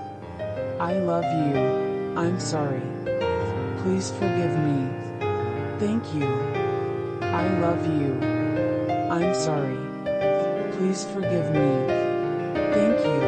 [0.81, 2.17] I love you.
[2.17, 2.81] I'm sorry.
[3.83, 4.89] Please forgive me.
[5.77, 6.25] Thank you.
[7.21, 8.17] I love you.
[9.13, 9.77] I'm sorry.
[10.73, 11.69] Please forgive me.
[12.73, 13.21] Thank you.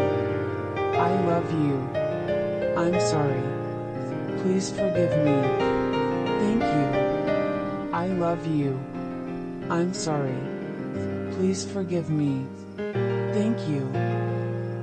[0.97, 1.77] I love you.
[2.75, 3.45] I'm sorry.
[4.41, 5.38] Please forgive me.
[6.41, 7.93] Thank you.
[7.93, 8.80] I love you.
[9.69, 10.41] I'm sorry.
[11.35, 12.47] Please forgive me.
[12.77, 13.88] Thank you.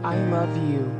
[0.04, 0.99] I love you.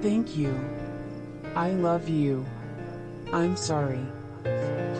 [0.00, 0.54] Thank you.
[1.56, 2.46] I love you.
[3.32, 4.06] I'm sorry.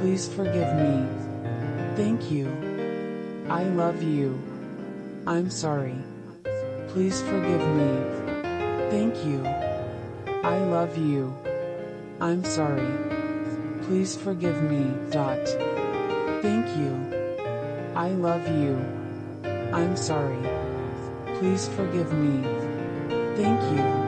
[0.01, 1.07] Please forgive me.
[1.95, 2.49] Thank you.
[3.49, 4.43] I love you.
[5.25, 5.97] I'm sorry.
[6.89, 7.91] Please forgive me.
[8.91, 9.47] Thank you.
[10.43, 11.33] I love you.
[12.21, 12.91] I'm sorry.
[13.83, 14.93] Please forgive me.
[15.11, 15.47] Dot.
[16.43, 16.93] Thank you.
[17.95, 18.75] I love you.
[19.73, 20.43] I'm sorry.
[21.39, 22.43] Please forgive me.
[23.37, 24.08] Thank you.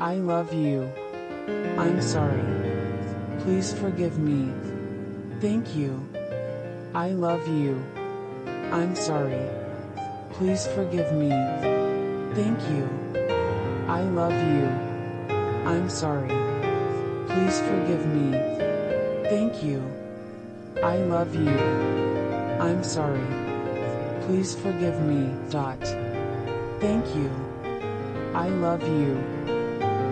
[0.00, 0.90] I love you.
[1.78, 2.42] I'm sorry.
[3.40, 4.52] Please forgive me.
[5.40, 6.04] Thank you.
[6.94, 7.80] I love you.
[8.72, 9.48] I'm sorry.
[10.32, 11.30] Please forgive me.
[12.34, 12.88] Thank you.
[13.86, 14.66] I love you.
[15.64, 16.34] I'm sorry.
[17.28, 18.32] Please forgive me.
[19.30, 19.80] Thank you.
[20.82, 21.56] I love you.
[22.58, 23.26] I'm sorry.
[24.26, 25.32] Please forgive me.
[25.50, 25.80] Dot.
[26.80, 27.30] Thank you.
[28.34, 29.53] I love you.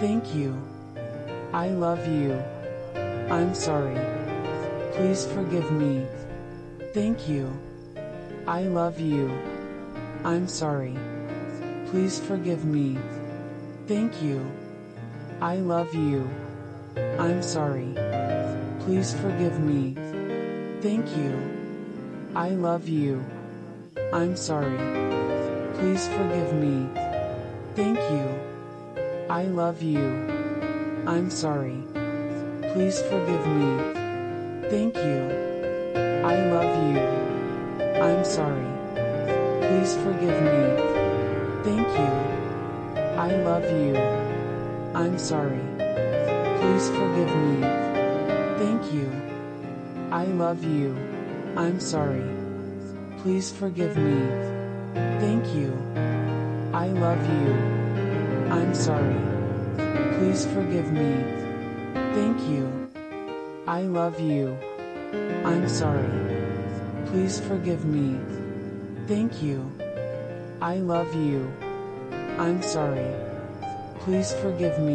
[0.00, 0.54] Thank you.
[1.52, 2.40] I love you.
[3.30, 3.98] I'm sorry.
[4.92, 6.06] Please forgive me.
[6.94, 7.50] Thank you.
[8.46, 9.28] I love you.
[10.24, 10.96] I'm sorry.
[11.90, 12.96] Please forgive me.
[13.88, 14.40] Thank you.
[15.40, 16.30] I love you.
[17.18, 17.92] I'm sorry.
[18.80, 19.96] Please forgive me.
[20.80, 21.34] Thank you.
[22.36, 23.24] I love you.
[24.12, 24.78] I'm sorry.
[25.74, 26.86] Please forgive me.
[27.74, 28.47] Thank you.
[29.30, 30.00] I love you.
[31.06, 31.84] I'm sorry.
[32.72, 33.76] Please forgive me.
[34.70, 35.20] Thank you.
[36.24, 37.00] I love you.
[38.00, 38.66] I'm sorry.
[39.60, 40.64] Please forgive me.
[41.62, 42.12] Thank you.
[43.20, 43.96] I love you.
[44.96, 45.60] I'm sorry.
[46.60, 47.60] Please forgive me.
[48.56, 49.12] Thank you.
[50.10, 50.96] I love you.
[51.54, 52.24] I'm sorry.
[53.18, 54.24] Please forgive me.
[55.20, 55.76] Thank you.
[56.72, 57.77] I love you.
[58.50, 59.20] I'm sorry.
[60.16, 61.22] Please forgive me.
[62.14, 62.88] Thank you.
[63.66, 64.56] I love you.
[65.44, 66.08] I'm sorry.
[67.06, 68.18] Please forgive me.
[69.06, 69.70] Thank you.
[70.62, 71.52] I love you.
[72.38, 73.12] I'm sorry.
[74.00, 74.94] Please forgive me.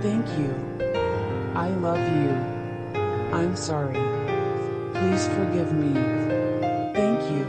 [0.00, 0.54] Thank you.
[1.54, 2.32] I love you.
[3.36, 4.00] I'm sorry.
[4.94, 5.92] Please forgive me.
[6.96, 7.44] Thank you.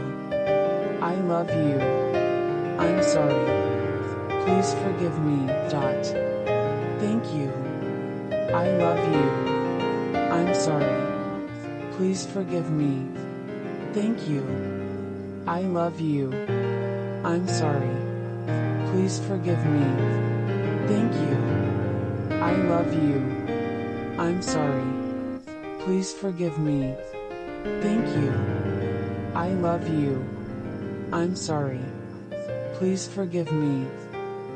[1.00, 1.80] I love you.
[2.78, 3.69] I'm sorry.
[4.44, 5.46] Please forgive me.
[5.68, 6.04] Dot.
[7.00, 7.52] Thank you.
[8.52, 9.26] I love you.
[10.16, 11.00] I'm sorry.
[11.92, 13.06] Please forgive me.
[13.92, 14.42] Thank you.
[15.46, 16.32] I love you.
[17.24, 17.96] I'm sorry.
[18.90, 19.84] Please forgive me.
[20.88, 21.36] Thank you.
[22.40, 23.20] I love you.
[24.18, 24.90] I'm sorry.
[25.84, 26.94] Please forgive me.
[27.82, 28.32] Thank you.
[29.34, 30.24] I love you.
[31.12, 31.84] I'm sorry.
[32.74, 33.86] Please forgive me.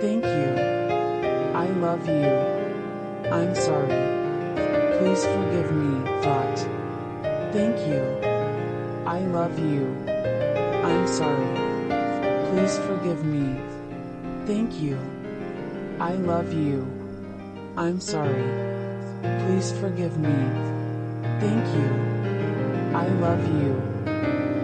[0.00, 0.50] Thank you.
[1.54, 2.32] I love you.
[3.30, 4.00] I'm sorry.
[4.96, 6.22] Please forgive me.
[6.22, 6.58] thought.
[7.52, 8.00] Thank you.
[9.04, 9.84] I love you.
[10.88, 11.52] I'm sorry.
[12.48, 13.60] Please forgive me.
[14.46, 14.96] Thank you.
[16.00, 16.86] I love you.
[17.76, 18.48] I'm sorry.
[19.44, 20.38] Please forgive me.
[21.44, 21.90] Thank you.
[22.96, 23.76] I love you.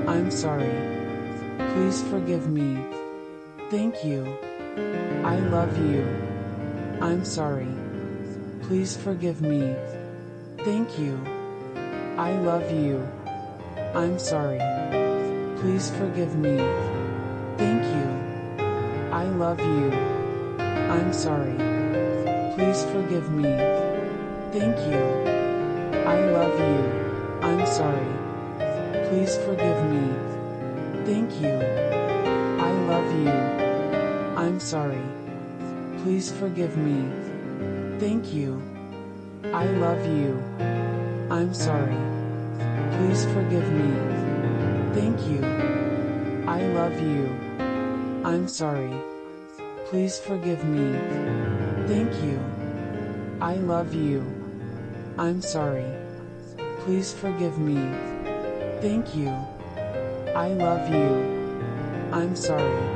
[0.08, 0.72] I'm sorry.
[1.74, 2.82] Please forgive me.
[3.70, 4.24] Thank you.
[4.76, 6.04] I love you.
[7.00, 7.68] I'm sorry.
[8.62, 9.74] Please forgive me.
[10.58, 11.18] Thank you.
[12.18, 13.06] I love you.
[13.94, 14.60] I'm sorry.
[15.60, 16.58] Please forgive me.
[17.56, 18.08] Thank you.
[19.12, 19.92] I love you.
[20.60, 21.56] I'm sorry.
[22.54, 23.44] Please forgive me.
[24.52, 25.02] Thank you.
[26.04, 27.40] I love you.
[27.40, 28.12] I'm sorry.
[29.08, 30.12] Please forgive me.
[31.06, 31.56] Thank you.
[32.60, 33.65] I love you.
[34.36, 35.00] I'm sorry.
[36.02, 37.08] Please forgive me.
[37.98, 38.60] Thank you.
[39.44, 40.36] I love you.
[41.30, 41.96] I'm sorry.
[42.92, 43.88] Please forgive me.
[44.92, 45.42] Thank you.
[46.46, 47.32] I love you.
[48.24, 48.92] I'm sorry.
[49.86, 50.92] Please forgive me.
[51.88, 52.38] Thank you.
[53.40, 54.20] I love you.
[55.16, 55.90] I'm sorry.
[56.84, 57.80] Please forgive me.
[58.82, 59.32] Thank you.
[60.34, 61.08] I love you.
[62.12, 62.95] I'm sorry.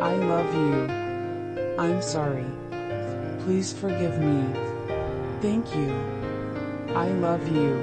[0.00, 1.74] I love you.
[1.76, 2.46] I'm sorry.
[3.40, 4.46] Please forgive me.
[5.42, 5.90] Thank you.
[6.94, 7.74] I love you.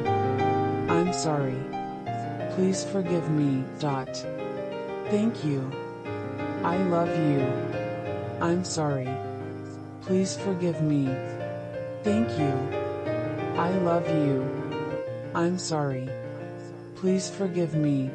[0.87, 1.59] I'm sorry.
[2.51, 3.65] Please forgive me.
[3.79, 4.15] Dot.
[5.09, 5.69] Thank you.
[6.63, 7.41] I love you.
[8.39, 9.09] I'm sorry.
[10.01, 11.13] Please forgive me.
[12.03, 12.53] Thank you.
[13.59, 14.41] I love you.
[15.33, 16.07] I'm sorry.
[16.95, 18.09] Please forgive me.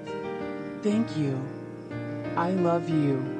[0.83, 1.39] Thank you.
[2.35, 3.40] I love you.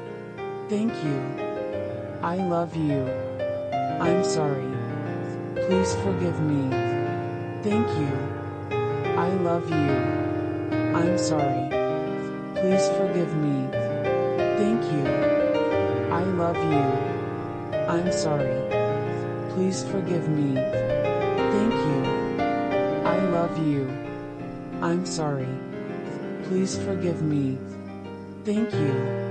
[0.71, 1.19] Thank you.
[2.23, 3.03] I love you.
[3.99, 4.71] I'm sorry.
[5.67, 6.69] Please forgive me.
[7.61, 8.13] Thank you.
[9.19, 9.91] I love you.
[10.95, 11.67] I'm sorry.
[12.55, 13.67] Please forgive me.
[14.61, 15.05] Thank you.
[16.09, 16.87] I love you.
[17.89, 18.55] I'm sorry.
[19.49, 20.55] Please forgive me.
[20.55, 22.01] Thank you.
[23.03, 23.89] I love you.
[24.81, 25.51] I'm sorry.
[26.45, 27.57] Please forgive me.
[28.45, 29.30] Thank you.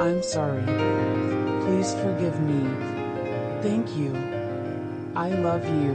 [0.00, 0.64] I'm sorry.
[1.60, 2.64] Please forgive me.
[3.60, 4.16] Thank you.
[5.14, 5.94] I love you.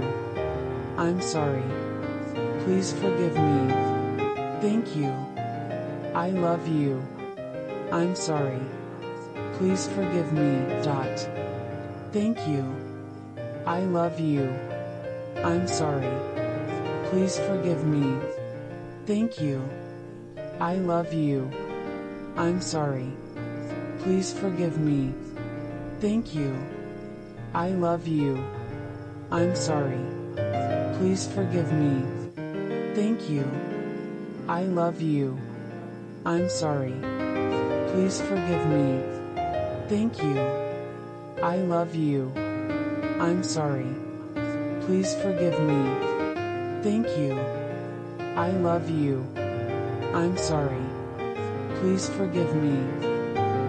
[0.95, 1.65] I'm sorry.
[2.59, 3.73] Please forgive me.
[4.61, 5.11] Thank you.
[6.13, 7.01] I love you.
[7.91, 8.61] I'm sorry.
[9.53, 10.53] Please forgive me.
[10.83, 11.27] Dot.
[12.13, 12.63] Thank you.
[13.65, 14.53] I love you.
[15.37, 16.13] I'm sorry.
[17.09, 18.19] Please forgive me.
[19.07, 19.67] Thank you.
[20.59, 21.49] I love you.
[22.37, 23.11] I'm sorry.
[24.05, 25.11] Please forgive me.
[25.99, 26.55] Thank you.
[27.55, 28.37] I love you.
[29.31, 30.05] I'm sorry.
[30.99, 32.05] Please forgive me.
[32.93, 33.49] Thank you.
[34.47, 35.35] I love you.
[36.23, 36.93] I'm sorry.
[37.89, 39.01] Please forgive me.
[39.89, 40.37] Thank you.
[41.41, 42.31] I love you.
[43.19, 43.89] I'm sorry.
[44.81, 45.81] Please forgive me.
[46.83, 47.33] Thank you.
[48.37, 49.25] I love you.
[50.13, 50.85] I'm sorry.
[51.81, 53.14] Please forgive me.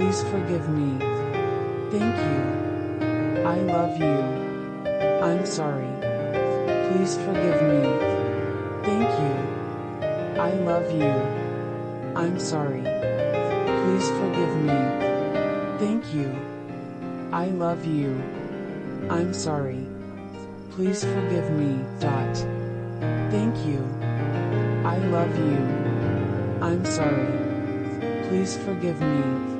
[0.00, 0.98] Please forgive me.
[1.90, 3.44] Thank you.
[3.44, 4.16] I love you.
[5.20, 5.92] I'm sorry.
[6.88, 7.82] Please forgive me.
[8.82, 10.40] Thank you.
[10.40, 11.12] I love you.
[12.16, 12.80] I'm sorry.
[12.80, 14.80] Please forgive me.
[15.78, 16.34] Thank you.
[17.30, 18.16] I love you.
[19.10, 19.86] I'm sorry.
[20.70, 21.84] Please forgive me.
[22.00, 22.36] Dot.
[23.30, 23.84] Thank you.
[24.82, 25.60] I love you.
[26.62, 27.28] I'm sorry.
[28.28, 29.59] Please forgive me.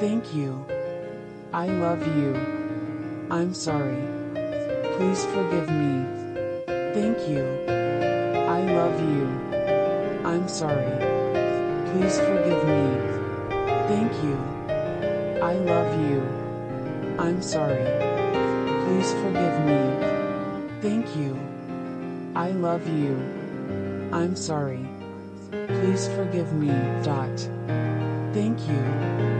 [0.00, 0.64] Thank you.
[1.52, 2.34] I love you.
[3.30, 4.00] I'm sorry.
[4.96, 6.06] Please forgive me.
[6.96, 7.44] Thank you.
[8.48, 9.28] I love you.
[10.24, 10.96] I'm sorry.
[11.92, 12.96] Please forgive me.
[13.92, 14.38] Thank you.
[15.42, 16.22] I love you.
[17.18, 17.84] I'm sorry.
[18.86, 19.80] Please forgive me.
[20.80, 21.38] Thank you.
[22.34, 23.16] I love you.
[24.12, 24.88] I'm sorry.
[25.50, 26.72] Please forgive me.
[27.04, 27.38] Dot.
[28.32, 29.39] Thank you.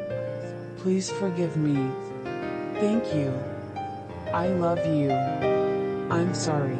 [0.81, 1.77] Please forgive me.
[2.81, 3.31] Thank you.
[4.33, 5.11] I love you.
[6.09, 6.79] I'm sorry.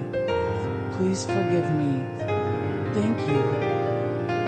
[0.98, 2.02] Please forgive me.
[2.98, 3.44] Thank you.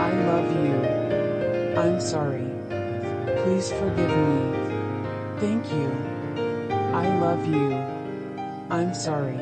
[0.02, 1.78] I love you.
[1.78, 2.50] I'm sorry.
[3.44, 4.42] Please forgive me.
[5.38, 5.92] Thank you.
[6.92, 7.74] I love you.
[8.72, 9.38] I'm sorry.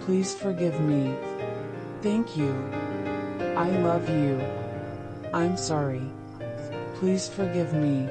[0.00, 1.14] Please forgive me.
[2.02, 2.52] Thank you.
[3.56, 4.42] I love you.
[5.32, 6.10] I'm sorry.
[6.96, 8.10] Please forgive me.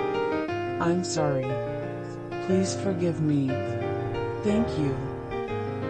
[0.81, 1.45] I'm sorry.
[2.47, 3.49] Please forgive me.
[4.41, 4.97] Thank you.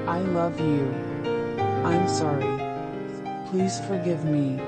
[0.06, 0.84] I love you.
[1.88, 2.44] I'm sorry.
[3.48, 4.60] Please forgive me.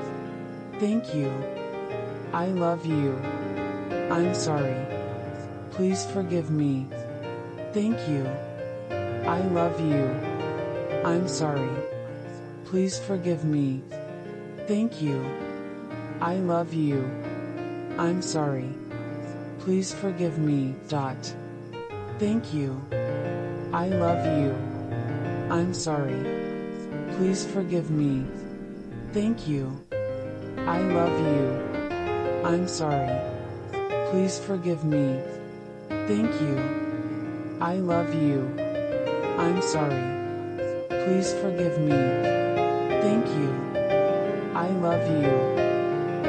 [0.80, 1.30] Thank you.
[2.32, 3.20] I love you.
[4.10, 4.80] I'm sorry.
[5.72, 6.88] Please forgive me.
[7.74, 8.24] Thank you.
[9.28, 10.08] I love you.
[11.04, 11.70] I'm sorry.
[12.64, 13.84] Please forgive me.
[14.68, 15.20] Thank you.
[16.22, 17.04] I love you.
[18.00, 18.72] I'm sorry.
[19.64, 20.76] Please forgive me.
[20.90, 21.34] Dot.
[22.20, 22.82] Thank you.
[23.72, 24.52] I love you.
[25.50, 26.20] I'm sorry.
[27.16, 28.26] Please forgive me.
[29.14, 29.72] Thank you.
[30.68, 32.44] I love you.
[32.44, 33.16] I'm sorry.
[34.12, 35.18] Please forgive me.
[35.88, 36.60] Thank you.
[37.62, 38.44] I love you.
[39.40, 40.04] I'm sorry.
[40.90, 41.96] Please forgive me.
[43.00, 43.50] Thank you.
[44.54, 45.32] I love you.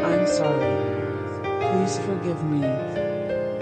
[0.06, 0.76] I'm sorry.
[1.42, 2.83] Please forgive me.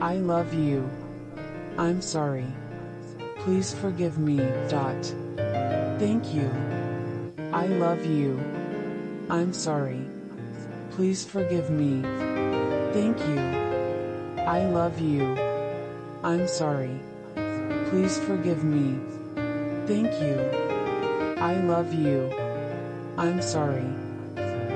[0.00, 0.88] I love you.
[1.76, 2.46] I'm sorry.
[3.40, 4.38] Please forgive me.
[4.70, 5.04] Dot.
[5.98, 6.50] Thank you.
[7.52, 8.40] I love you.
[9.28, 10.00] I'm sorry.
[10.92, 12.00] Please forgive me.
[12.94, 13.40] Thank you.
[14.40, 15.36] I love you.
[16.24, 16.98] I'm sorry.
[17.90, 18.98] Please forgive me.
[19.86, 20.40] Thank you.
[21.36, 22.32] I love you.
[23.18, 23.92] I'm sorry.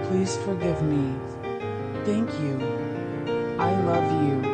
[0.08, 1.14] Please forgive me.
[2.04, 2.60] Thank you.
[3.58, 4.53] I love you.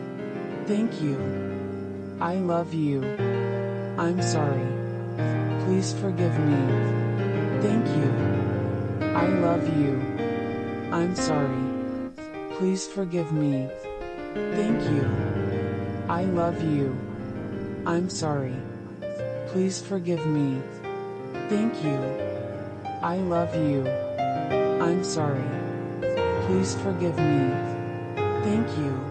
[0.71, 1.17] Thank you.
[2.21, 3.03] I love you.
[3.97, 4.65] I'm sorry.
[5.65, 6.61] Please forgive me.
[7.59, 8.09] Thank you.
[9.03, 9.99] I love you.
[10.93, 11.67] I'm sorry.
[12.55, 13.67] Please forgive me.
[14.33, 15.03] Thank you.
[16.07, 16.97] I love you.
[17.85, 18.55] I'm sorry.
[19.47, 20.61] Please forgive me.
[21.49, 21.99] Thank you.
[23.01, 23.85] I love you.
[24.79, 25.51] I'm sorry.
[26.47, 27.51] Please forgive me.
[28.47, 29.10] Thank you.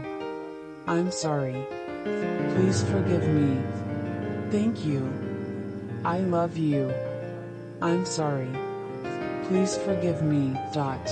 [0.91, 1.55] I'm sorry.
[2.53, 3.63] Please forgive me.
[4.51, 5.07] Thank you.
[6.03, 6.93] I love you.
[7.81, 8.51] I'm sorry.
[9.45, 10.53] Please forgive me.
[10.73, 11.07] Dot.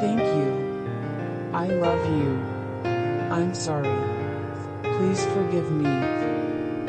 [0.00, 1.50] Thank you.
[1.52, 2.32] I love you.
[3.30, 3.92] I'm sorry.
[4.96, 5.84] Please forgive me.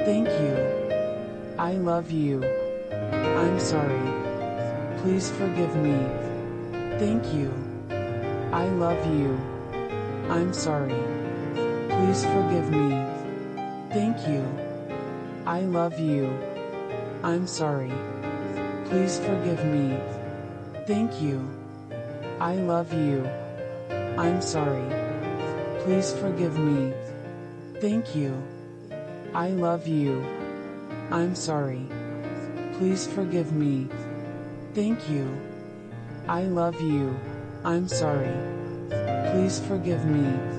[0.05, 0.55] Thank you.
[1.57, 2.41] I love you.
[2.93, 4.07] I'm sorry.
[5.01, 5.99] Please forgive me.
[6.97, 7.51] Thank you.
[8.53, 9.37] I love you.
[10.29, 11.18] I'm sorry.
[11.99, 13.05] Please forgive me.
[13.91, 14.41] Thank you.
[15.45, 16.31] I love you.
[17.23, 17.91] I'm sorry.
[18.85, 19.99] Please forgive me.
[20.87, 21.45] Thank you.
[22.39, 23.29] I love you.
[24.17, 24.87] I'm sorry.
[25.83, 26.93] Please forgive me.
[27.81, 28.31] Thank you.
[29.35, 30.23] I love you.
[31.11, 31.85] I'm sorry.
[32.77, 33.89] Please forgive me.
[34.73, 35.27] Thank you.
[36.29, 37.13] I love you.
[37.65, 38.33] I'm sorry.
[39.33, 40.58] Please forgive me.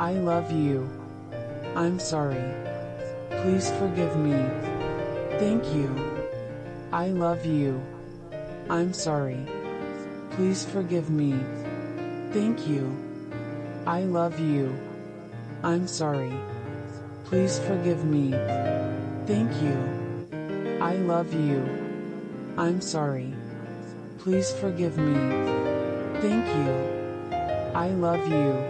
[0.00, 0.88] I love you.
[1.76, 2.42] I'm sorry.
[3.42, 4.32] Please forgive me.
[5.38, 5.92] Thank you.
[6.90, 7.78] I love you.
[8.70, 9.44] I'm sorry.
[10.30, 11.38] Please forgive me.
[12.32, 12.88] Thank you.
[13.86, 14.72] I love you.
[15.62, 16.32] I'm sorry.
[17.24, 18.30] Please forgive me.
[19.26, 19.76] Thank you.
[20.80, 21.60] I love you.
[22.56, 23.34] I'm sorry.
[24.18, 25.12] Please forgive me.
[26.24, 26.72] Thank you.
[27.74, 28.69] I love you.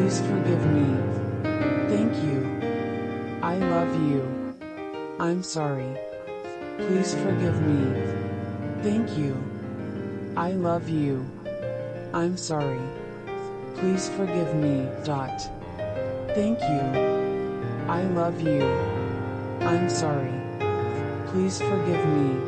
[0.00, 0.96] Please forgive me.
[1.90, 2.40] Thank you.
[3.42, 4.56] I love you.
[5.20, 5.94] I'm sorry.
[6.78, 8.00] Please forgive me.
[8.82, 9.36] Thank you.
[10.38, 11.22] I love you.
[12.14, 12.80] I'm sorry.
[13.74, 14.88] Please forgive me.
[15.04, 15.38] Dot.
[16.34, 16.82] Thank you.
[17.86, 18.64] I love you.
[19.60, 20.32] I'm sorry.
[21.26, 22.40] Please forgive me.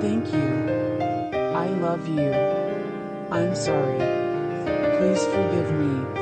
[0.00, 0.48] Thank you.
[1.54, 2.32] I love you.
[3.30, 4.00] I'm sorry.
[4.96, 6.21] Please forgive me.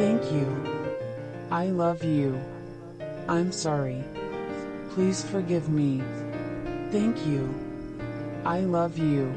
[0.00, 0.48] Thank you.
[1.50, 2.40] I love you.
[3.28, 4.02] I'm sorry.
[4.92, 6.02] Please forgive me.
[6.90, 7.54] Thank you.
[8.46, 9.30] I love you.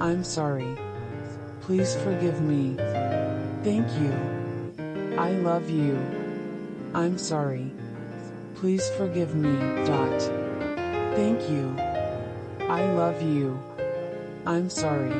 [0.00, 0.76] I'm sorry.
[1.60, 2.74] Please forgive me.
[3.62, 5.14] Thank you.
[5.16, 5.96] I love you.
[6.92, 7.70] I'm sorry.
[8.56, 9.54] Please forgive me.
[9.86, 10.20] Dot.
[11.14, 11.72] Thank you.
[12.68, 13.56] I love you.
[14.44, 15.14] I'm sorry.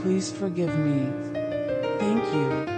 [0.00, 1.12] Please forgive me.
[1.98, 2.77] Thank you.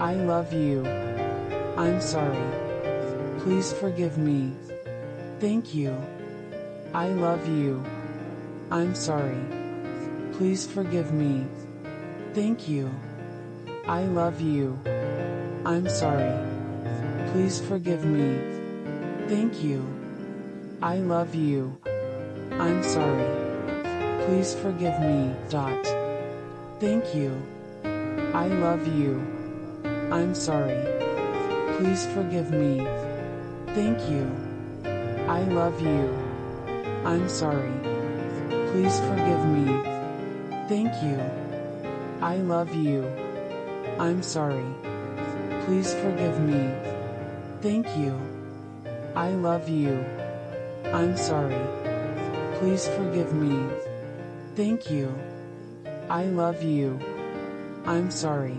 [0.00, 0.86] I love you.
[1.76, 2.48] I'm sorry.
[3.40, 4.56] Please forgive me.
[5.40, 5.94] Thank you.
[6.94, 7.84] I love you.
[8.70, 9.44] I'm sorry.
[10.32, 11.46] Please forgive me.
[12.32, 12.90] Thank you.
[13.86, 14.78] I love you.
[15.66, 16.32] I'm sorry.
[17.32, 18.40] Please forgive me.
[19.28, 19.84] Thank you.
[20.80, 21.76] I love you.
[22.52, 23.28] I'm sorry.
[24.24, 25.34] Please forgive me.
[25.50, 25.84] Dot.
[26.80, 27.36] Thank you.
[28.32, 29.39] I love you.
[30.10, 30.82] I'm sorry.
[31.78, 32.84] Please forgive me.
[33.74, 34.26] Thank you.
[35.28, 36.10] I love you.
[37.04, 37.72] I'm sorry.
[38.72, 39.66] Please forgive me.
[40.68, 41.18] Thank you.
[42.20, 43.06] I love you.
[43.98, 44.66] I'm sorry.
[45.64, 46.74] Please forgive me.
[47.62, 48.18] Thank you.
[49.14, 50.04] I love you.
[50.86, 51.60] I'm sorry.
[52.58, 53.64] Please forgive me.
[54.56, 55.14] Thank you.
[56.08, 56.98] I love you.
[57.86, 58.58] I'm sorry.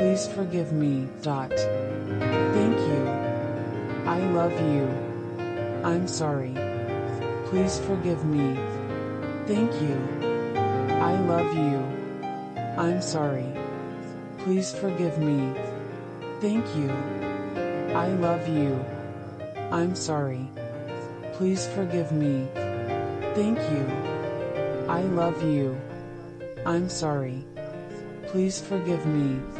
[0.00, 1.06] Please forgive me.
[1.20, 1.50] Dot.
[1.50, 3.06] Thank you.
[4.08, 4.88] I love you.
[5.84, 6.54] I'm sorry.
[7.50, 8.56] Please forgive me.
[9.46, 10.00] Thank you.
[11.04, 11.84] I love you.
[12.80, 13.52] I'm sorry.
[14.38, 15.52] Please forgive me.
[16.40, 16.88] Thank you.
[17.94, 18.82] I love you.
[19.70, 20.48] I'm sorry.
[21.34, 22.48] Please forgive me.
[23.34, 23.84] Thank you.
[24.88, 25.78] I love you.
[26.64, 27.44] I'm sorry.
[28.28, 29.59] Please forgive me.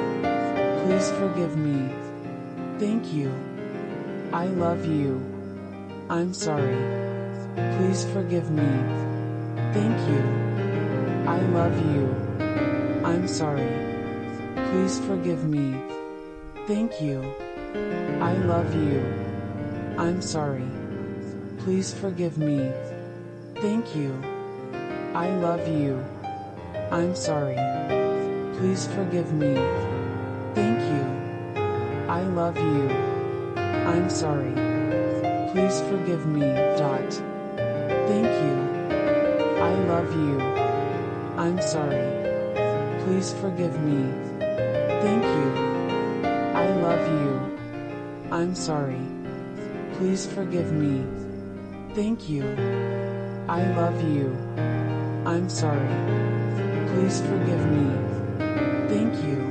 [0.83, 1.89] Please forgive me.
[2.79, 3.31] Thank you.
[4.33, 5.21] I love you.
[6.09, 6.75] I'm sorry.
[7.77, 8.67] Please forgive me.
[9.73, 10.21] Thank you.
[11.27, 12.09] I love you.
[13.05, 13.69] I'm sorry.
[14.71, 15.75] Please forgive me.
[16.67, 17.21] Thank you.
[18.19, 19.01] I love you.
[19.97, 20.67] I'm sorry.
[21.59, 22.71] Please forgive me.
[23.55, 24.11] Thank you.
[25.13, 26.03] I love you.
[26.89, 27.59] I'm sorry.
[28.57, 29.90] Please forgive me.
[30.53, 31.03] Thank you.
[32.09, 32.89] I love you.
[33.57, 34.53] I'm sorry.
[35.51, 36.41] Please forgive me.
[36.77, 37.11] Dot.
[38.07, 38.57] Thank you.
[39.61, 40.39] I love you.
[41.37, 42.07] I'm sorry.
[43.03, 44.11] Please forgive me.
[45.01, 45.71] Thank you.
[46.55, 47.31] I love you.
[48.31, 49.01] I'm sorry.
[49.93, 51.05] Please forgive me.
[51.95, 52.43] Thank you.
[53.47, 54.35] I love you.
[55.25, 55.95] I'm sorry.
[56.91, 57.87] Please forgive me.
[58.87, 59.50] Thank you.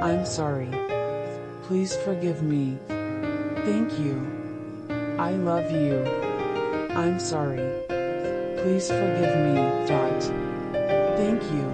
[0.00, 0.70] I'm sorry.
[1.64, 2.78] Please forgive me.
[3.66, 4.14] Thank you.
[5.18, 6.04] I love you.
[6.94, 7.66] I'm sorry.
[8.62, 9.56] Please forgive me.
[9.88, 10.22] Dot.
[11.18, 11.66] Thank you.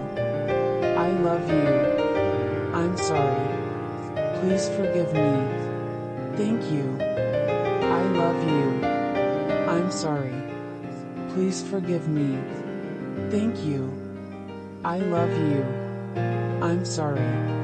[0.96, 2.72] I love you.
[2.72, 3.44] I'm sorry.
[4.40, 5.34] Please forgive me.
[6.38, 6.96] Thank you.
[7.00, 8.86] I love you.
[9.68, 10.34] I'm sorry.
[11.34, 12.38] Please forgive me.
[13.30, 13.92] Thank you.
[14.82, 15.62] I love you.
[16.62, 17.63] I'm sorry.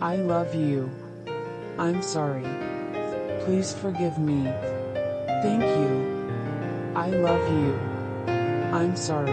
[0.00, 0.90] I love you.
[1.78, 2.44] I'm sorry.
[3.44, 4.44] Please forgive me.
[5.40, 6.92] Thank you.
[6.94, 7.72] I love you.
[8.76, 9.32] I'm sorry.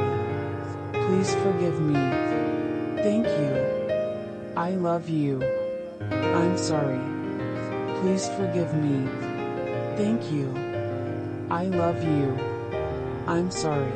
[0.93, 1.99] Please forgive me.
[3.03, 4.53] Thank you.
[4.55, 5.43] I love you.
[5.99, 7.01] I'm sorry.
[7.99, 9.09] Please forgive me.
[9.97, 10.47] Thank you.
[11.51, 12.39] I love you.
[13.27, 13.91] I'm sorry.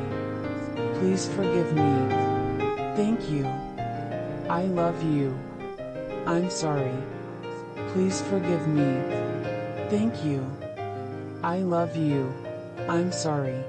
[1.00, 2.12] Please forgive me.
[2.94, 3.46] Thank you.
[4.50, 5.47] I love you.
[6.28, 6.92] I'm sorry.
[7.94, 9.00] Please forgive me.
[9.88, 10.44] Thank you.
[11.42, 12.30] I love you.
[12.86, 13.64] I'm sorry.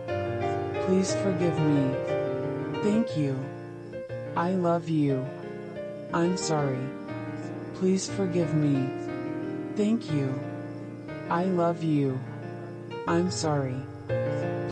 [0.83, 1.95] Please forgive me.
[2.83, 3.39] Thank you.
[4.35, 5.25] I love you.
[6.13, 6.83] I'm sorry.
[7.75, 8.89] Please forgive me.
[9.77, 10.27] Thank you.
[11.29, 12.19] I love you.
[13.07, 13.79] I'm sorry.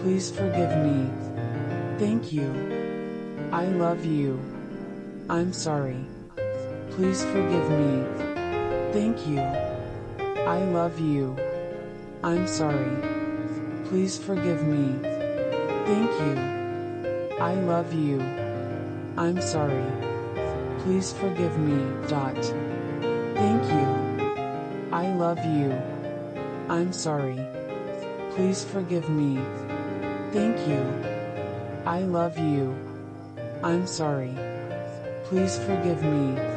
[0.04, 1.10] Please forgive me.
[2.00, 2.52] Thank you.
[3.54, 4.42] I love you.
[5.30, 6.07] I'm sorry.
[6.98, 8.04] Please forgive me.
[8.92, 9.38] Thank you.
[10.50, 11.38] I love you.
[12.24, 12.90] I'm sorry.
[13.86, 14.98] Please forgive me.
[15.86, 17.38] Thank you.
[17.40, 18.20] I love you.
[19.16, 19.86] I'm sorry.
[20.80, 21.78] Please forgive me.
[22.08, 22.44] Dot.
[23.36, 24.90] Thank you.
[24.92, 25.80] I love you.
[26.68, 27.40] I'm sorry.
[28.32, 29.38] Please forgive me.
[30.34, 30.82] Thank you.
[31.86, 32.74] I love you.
[33.62, 34.36] I'm sorry.
[35.26, 36.57] Please forgive me.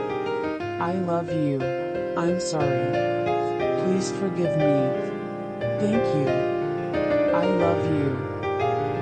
[0.81, 1.61] I love you.
[2.17, 2.89] I'm sorry.
[3.83, 4.73] Please forgive me.
[5.77, 6.27] Thank you.
[7.37, 8.09] I love you.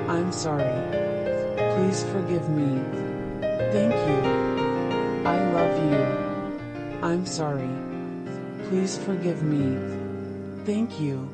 [0.09, 0.75] I'm sorry.
[1.55, 2.83] Please forgive me.
[3.71, 4.19] Thank you.
[5.25, 6.99] I love you.
[7.01, 7.71] I'm sorry.
[8.67, 9.79] Please forgive me.
[10.65, 11.29] Thank you.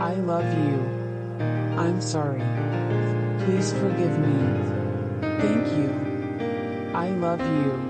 [0.00, 0.80] I love you.
[1.76, 2.40] I'm sorry.
[3.44, 4.40] Please forgive me.
[5.44, 5.92] Thank you.
[6.94, 7.89] I love you.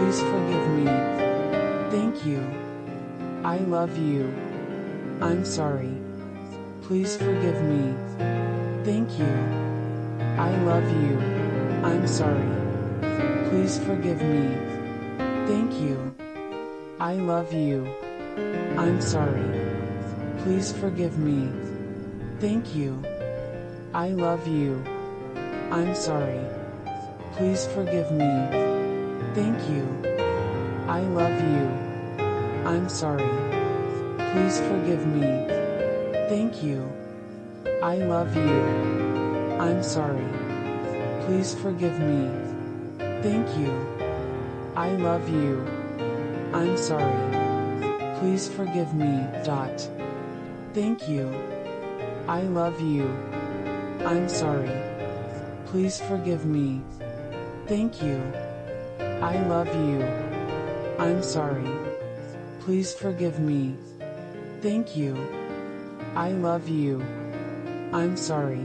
[0.00, 0.86] Please forgive me.
[1.90, 2.40] Thank you.
[3.44, 4.32] I love you.
[5.20, 5.94] I'm sorry.
[6.80, 7.94] Please forgive me.
[8.82, 9.32] Thank you.
[10.40, 11.20] I love you.
[11.84, 12.48] I'm sorry.
[13.50, 14.56] Please forgive me.
[15.46, 16.16] Thank you.
[16.98, 17.86] I love you.
[18.78, 19.50] I'm sorry.
[20.38, 21.52] Please forgive me.
[22.40, 23.04] Thank you.
[23.92, 24.82] I love you.
[25.70, 26.40] I'm sorry.
[27.36, 28.79] Please forgive me.
[29.32, 29.86] Thank you.
[30.88, 31.66] I love you.
[32.66, 33.30] I'm sorry.
[34.32, 35.46] Please forgive me.
[36.28, 36.82] Thank you.
[37.80, 38.60] I love you.
[39.60, 40.26] I'm sorry.
[41.26, 42.28] Please forgive me.
[43.22, 43.70] Thank you.
[44.74, 45.64] I love you.
[46.52, 48.16] I'm sorry.
[48.18, 49.26] Please forgive me.
[49.44, 49.88] Dot.
[50.74, 51.32] Thank you.
[52.26, 53.08] I love you.
[54.04, 54.70] I'm sorry.
[55.66, 56.82] Please forgive me.
[57.68, 58.20] Thank you.
[59.20, 60.02] I love you.
[60.98, 61.68] I'm sorry.
[62.60, 63.76] Please forgive me.
[64.62, 65.14] Thank you.
[66.14, 67.02] I love you.
[67.92, 68.64] I'm sorry.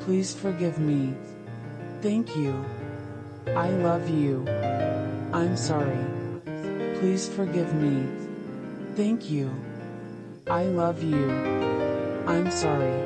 [0.00, 1.14] Please forgive me.
[2.00, 2.64] Thank you.
[3.56, 4.46] I love you.
[5.32, 6.04] I'm sorry.
[7.00, 8.06] Please forgive me.
[8.94, 9.50] Thank you.
[10.46, 11.28] I love you.
[12.26, 13.02] I'm sorry.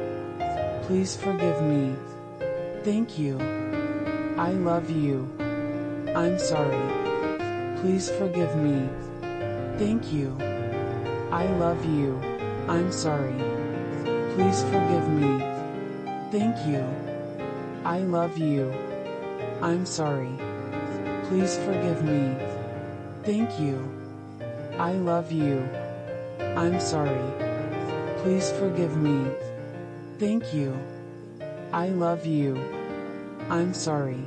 [0.82, 1.97] Please forgive me.
[2.85, 3.41] Thank you.
[4.37, 5.27] I love you.
[6.15, 6.81] I'm sorry.
[7.81, 8.89] Please forgive me.
[9.78, 10.37] Thank you.
[11.31, 12.20] I love you.
[12.66, 13.39] I'm sorry.
[14.35, 15.39] Please forgive me.
[16.32, 16.85] Thank you.
[17.85, 18.73] I love you.
[19.62, 20.37] I'm sorry.
[21.28, 22.37] Please forgive me.
[23.23, 23.78] Thank you.
[24.78, 25.62] I love you.
[26.57, 27.23] I'm sorry.
[28.23, 29.31] Please forgive me.
[30.19, 30.77] Thank you.
[31.73, 32.59] I love you.
[33.49, 34.27] I'm sorry.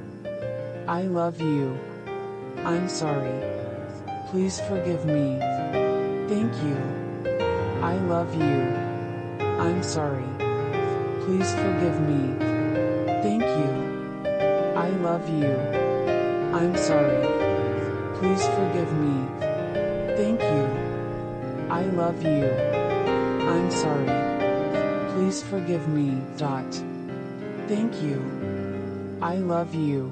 [0.87, 1.77] I love you.
[2.57, 3.39] I'm sorry.
[4.29, 5.37] Please forgive me.
[6.27, 6.77] Thank you.
[7.81, 8.61] I love you.
[9.61, 10.25] I'm sorry.
[11.25, 12.35] Please forgive me.
[13.21, 14.73] Thank you.
[14.75, 15.53] I love you.
[16.55, 17.27] I'm sorry.
[18.17, 19.27] Please forgive me.
[20.17, 21.67] Thank you.
[21.69, 22.49] I love you.
[23.47, 24.09] I'm sorry.
[25.13, 26.21] Please forgive me.
[26.37, 26.73] Dot.
[27.67, 28.19] Thank you.
[29.21, 30.11] I love you.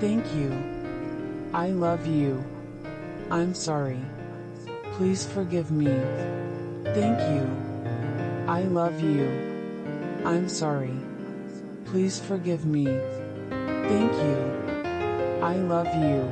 [0.00, 0.52] Thank you.
[1.52, 2.44] I love you.
[3.30, 4.00] I'm sorry.
[4.92, 5.86] Please forgive me.
[6.94, 7.46] Thank you.
[8.46, 9.26] I love you.
[10.24, 10.96] I'm sorry.
[11.86, 12.84] Please forgive me.
[13.88, 15.42] Thank you.
[15.42, 16.30] I love you.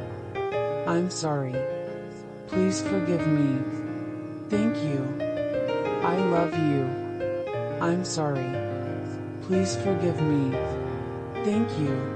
[0.87, 1.55] I'm sorry.
[2.49, 3.63] Please forgive me.
[4.49, 5.03] Thank you.
[6.03, 6.85] I love you.
[7.81, 8.51] I'm sorry.
[9.43, 10.57] Please forgive me.
[11.45, 12.16] Thank you.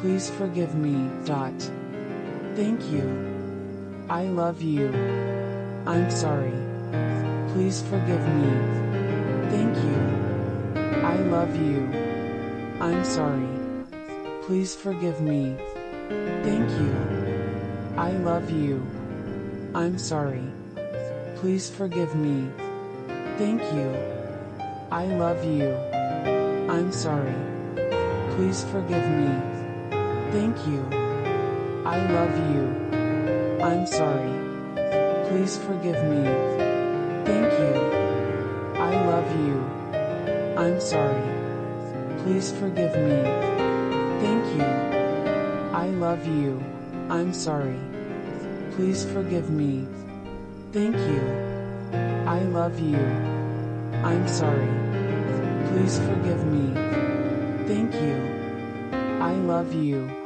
[0.00, 1.10] Please forgive me.
[1.24, 1.58] Dot.
[2.54, 3.04] Thank you.
[4.08, 4.88] I love you.
[5.86, 6.52] I'm sorry.
[7.52, 8.52] Please forgive me.
[9.50, 10.96] Thank you.
[11.02, 11.88] I love you.
[12.80, 13.48] I'm sorry.
[14.42, 15.56] Please forgive me.
[16.44, 16.94] Thank you.
[17.96, 18.86] I love you.
[19.74, 20.44] I'm sorry.
[21.36, 22.50] Please forgive me.
[23.38, 23.90] Thank you.
[24.90, 25.74] I love you.
[26.68, 27.34] I'm sorry.
[28.36, 29.45] Please forgive me.
[30.36, 30.84] Thank you.
[31.86, 32.64] I love you.
[33.64, 34.36] I'm sorry.
[35.30, 36.24] Please forgive me.
[37.24, 37.72] Thank you.
[38.76, 39.56] I love you.
[40.60, 41.24] I'm sorry.
[42.18, 43.22] Please forgive me.
[44.20, 44.68] Thank you.
[45.72, 46.62] I love you.
[47.08, 47.80] I'm sorry.
[48.72, 49.88] Please forgive me.
[50.70, 51.24] Thank you.
[52.28, 53.00] I love you.
[54.04, 54.68] I'm sorry.
[55.70, 56.74] Please forgive me.
[57.66, 58.20] Thank you.
[59.22, 60.25] I love you.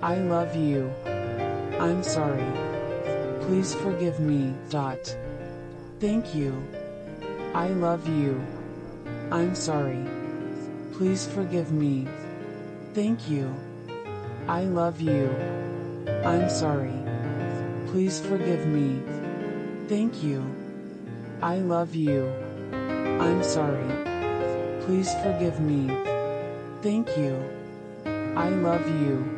[0.00, 0.92] I love you.
[1.80, 2.46] I'm sorry.
[3.42, 4.54] Please forgive me.
[4.70, 5.16] Dot.
[5.98, 6.54] Thank you.
[7.52, 8.40] I love you.
[9.32, 10.06] I'm sorry.
[10.92, 12.06] Please forgive me.
[12.94, 13.52] Thank you.
[14.46, 15.34] I love you.
[16.24, 16.94] I'm sorry.
[17.88, 19.02] Please forgive me.
[19.88, 20.44] Thank you.
[21.42, 22.32] I love you.
[22.72, 23.90] I'm sorry.
[24.82, 25.90] Please forgive me.
[26.82, 27.34] Thank you.
[28.36, 29.37] I love you.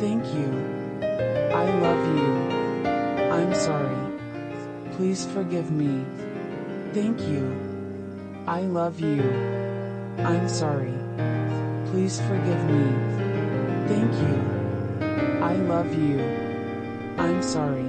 [0.00, 0.48] Thank you.
[1.52, 2.32] I love you.
[3.30, 4.00] I'm sorry.
[4.92, 6.06] Please forgive me.
[6.94, 7.44] Thank you.
[8.46, 9.20] I love you.
[10.16, 10.96] I'm sorry.
[11.90, 12.84] Please forgive me.
[13.92, 14.36] Thank you.
[15.44, 16.18] I love you.
[17.18, 17.84] I'm sorry.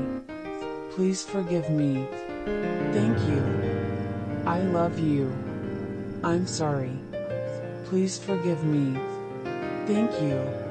[0.92, 2.06] Please forgive me.
[2.92, 3.42] Thank you.
[4.46, 5.32] I love you.
[6.26, 6.92] I'm sorry.
[7.86, 9.00] Please forgive me.
[9.88, 10.71] Thank you.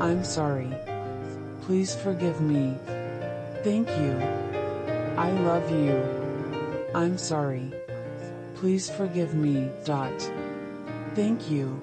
[0.00, 0.72] I'm sorry.
[1.60, 2.78] Please forgive me.
[3.62, 4.16] Thank you.
[5.18, 6.00] I love you.
[6.94, 7.70] I'm sorry.
[8.54, 9.70] Please forgive me.
[9.84, 10.18] Dot.
[11.14, 11.78] Thank you.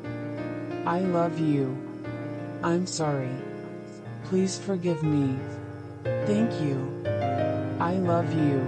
[0.88, 1.78] I love you.
[2.64, 3.36] I'm sorry.
[4.26, 5.38] Please forgive me.
[6.26, 7.04] Thank you.
[7.80, 8.60] I love you.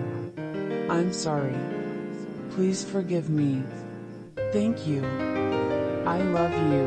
[0.90, 1.58] I'm sorry.
[2.52, 3.64] Please forgive me.
[4.54, 5.04] Thank you.
[6.06, 6.86] I love you.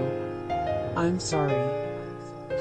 [0.97, 1.82] I'm sorry.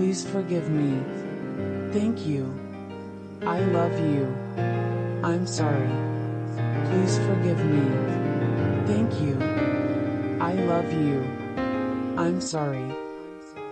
[0.00, 0.98] Please forgive me.
[1.92, 2.48] Thank you.
[3.42, 4.34] I love you.
[5.22, 5.92] I'm sorry.
[6.88, 7.84] Please forgive me.
[8.86, 9.36] Thank you.
[10.40, 11.20] I love you.
[12.16, 12.90] I'm sorry.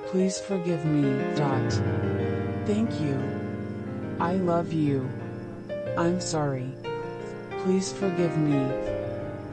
[0.08, 1.16] Please forgive me.
[1.34, 1.72] Dot.
[2.66, 3.16] Thank you.
[4.20, 5.08] I love you.
[5.96, 6.74] I'm sorry.
[7.64, 8.60] Please forgive me.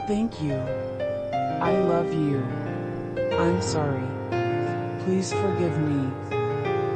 [0.09, 0.59] Thank you.
[1.63, 2.43] I love you.
[3.39, 4.09] I'm sorry.
[5.05, 6.34] Please forgive me.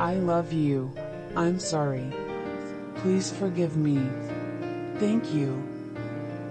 [0.00, 0.92] I love you.
[1.36, 2.10] I'm sorry.
[2.96, 4.02] Please forgive me.
[4.98, 5.62] Thank you.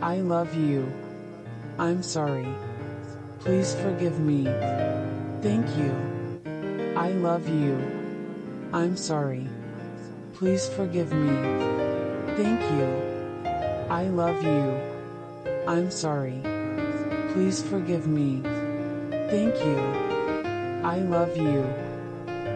[0.02, 0.92] I love you.
[1.78, 2.48] I'm sorry.
[3.40, 4.46] Please forgive me.
[5.42, 5.92] Thank you.
[6.96, 7.78] I love you.
[8.72, 9.50] I'm sorry.
[10.34, 11.36] Please forgive me.
[12.38, 12.88] Thank you.
[13.90, 14.80] I love you.
[15.68, 16.42] I'm sorry.
[17.34, 18.42] Please forgive me.
[19.28, 19.78] Thank you.
[20.88, 21.93] I love you.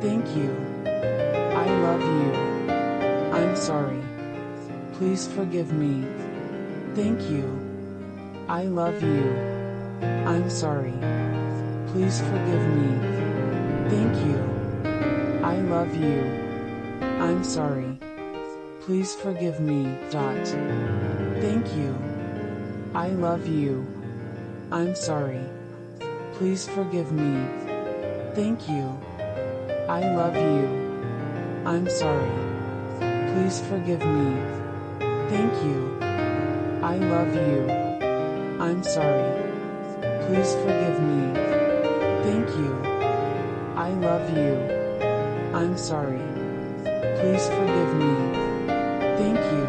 [0.00, 0.50] Thank you.
[0.86, 2.32] I love you.
[3.36, 4.00] I'm sorry.
[4.94, 6.06] Please forgive me.
[6.94, 7.44] Thank you.
[8.48, 9.30] I love you.
[10.02, 10.94] I'm sorry.
[11.88, 12.90] Please forgive me.
[13.90, 14.40] Thank you.
[15.44, 16.18] I love you.
[17.20, 17.98] I'm sorry.
[18.80, 19.84] Please forgive me.
[20.10, 20.46] Dot.
[21.44, 21.94] Thank you.
[22.94, 23.86] I love you.
[24.72, 25.44] I'm sorry.
[26.34, 27.46] Please forgive me.
[28.34, 28.98] Thank you.
[29.90, 31.62] I love you.
[31.66, 32.30] I'm sorry.
[33.32, 34.40] Please forgive me.
[35.28, 35.98] Thank you.
[36.80, 37.66] I love you.
[38.62, 39.32] I'm sorry.
[40.26, 41.34] Please forgive me.
[42.22, 42.72] Thank you.
[43.74, 44.54] I love you.
[45.58, 46.22] I'm sorry.
[47.18, 48.14] Please forgive me.
[49.18, 49.66] Thank you.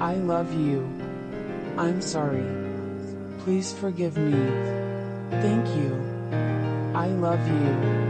[0.00, 0.80] I love you.
[1.76, 2.48] I'm sorry.
[3.40, 4.40] Please forgive me.
[5.44, 5.92] Thank you.
[6.94, 8.09] I love you.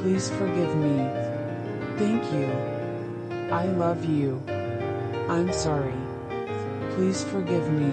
[0.00, 0.96] Please forgive me.
[1.98, 2.46] Thank you.
[3.50, 4.40] I love you.
[5.28, 5.98] I'm sorry.
[6.94, 7.90] Please forgive me.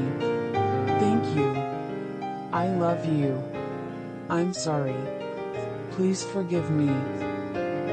[1.02, 1.50] Thank you.
[2.54, 3.44] I love you.
[4.30, 4.96] I'm sorry.
[5.92, 6.94] Please forgive me.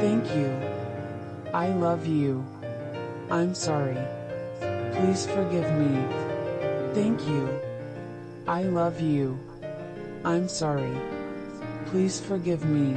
[0.00, 0.50] Thank you.
[1.54, 2.44] I love you.
[3.30, 3.98] I'm sorry.
[4.92, 6.04] Please forgive me.
[6.92, 7.48] Thank you.
[8.46, 9.38] I love you.
[10.22, 10.96] I'm sorry.
[11.86, 12.96] Please forgive me.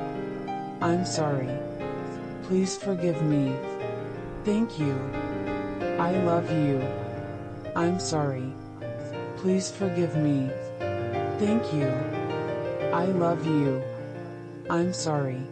[0.81, 1.47] I'm sorry.
[2.41, 3.55] Please forgive me.
[4.43, 4.97] Thank you.
[5.99, 6.81] I love you.
[7.75, 8.51] I'm sorry.
[9.37, 10.49] Please forgive me.
[11.37, 11.87] Thank you.
[12.91, 13.83] I love you.
[14.71, 15.45] I'm sorry.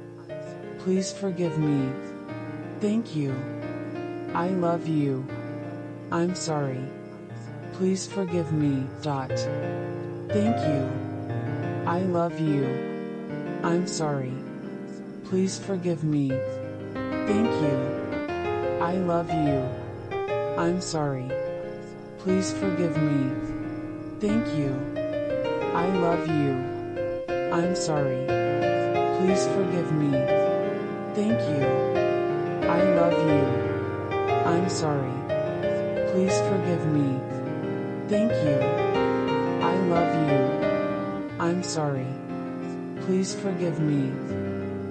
[0.80, 1.92] Please forgive me.
[2.80, 3.36] Thank you.
[4.34, 5.28] I love you.
[6.12, 6.84] I'm sorry.
[7.74, 8.88] Please forgive me.
[9.04, 9.38] Dot.
[10.30, 11.86] Thank you.
[11.86, 12.66] I love you.
[13.64, 14.39] I'm sorry.
[15.30, 16.30] Please forgive me.
[17.30, 17.78] Thank you.
[18.82, 19.62] I love you.
[20.58, 21.30] I'm sorry.
[22.18, 23.30] Please forgive me.
[24.20, 24.74] Thank you.
[25.76, 26.58] I love you.
[27.54, 28.26] I'm sorry.
[29.22, 30.10] Please forgive me.
[31.14, 31.68] Thank you.
[32.66, 33.46] I love you.
[34.50, 35.14] I'm sorry.
[36.10, 37.22] Please forgive me.
[38.10, 38.58] Thank you.
[39.62, 41.38] I love you.
[41.40, 42.08] I'm sorry.
[43.06, 44.49] Please forgive me.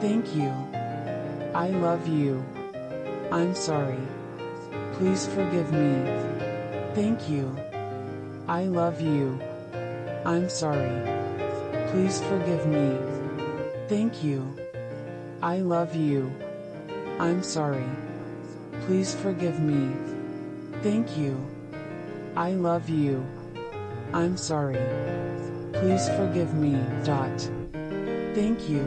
[0.00, 0.54] Thank you.
[1.54, 2.44] I love you.
[3.32, 3.98] I'm sorry.
[4.92, 6.04] Please forgive me.
[6.94, 7.56] Thank you.
[8.46, 9.40] I love you.
[10.24, 11.02] I'm sorry.
[11.90, 12.96] Please forgive me.
[13.88, 14.46] Thank you.
[15.42, 16.32] I love you.
[17.18, 17.88] I'm sorry.
[18.86, 19.96] Please forgive me.
[20.80, 21.36] Thank you.
[22.36, 23.26] I love you.
[24.12, 24.78] I'm sorry.
[25.72, 26.78] Please forgive me.
[27.04, 27.50] Dot.
[28.34, 28.86] Thank you.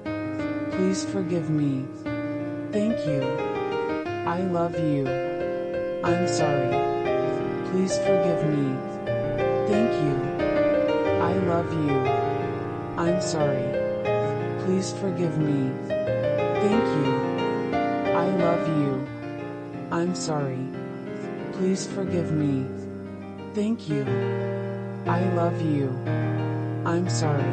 [0.71, 1.85] Please forgive me.
[2.71, 3.21] Thank you.
[4.25, 5.07] I love you.
[6.03, 6.71] I'm sorry.
[7.69, 8.75] Please forgive me.
[9.67, 10.15] Thank you.
[11.21, 11.97] I love you.
[12.97, 13.67] I'm sorry.
[14.63, 15.71] Please forgive me.
[15.87, 17.13] Thank you.
[18.15, 19.07] I love you.
[19.91, 20.67] I'm sorry.
[21.53, 22.65] Please forgive me.
[23.53, 24.03] Thank you.
[25.05, 25.89] I love you.
[26.85, 27.51] I'm sorry.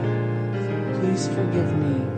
[1.01, 2.18] Please forgive me.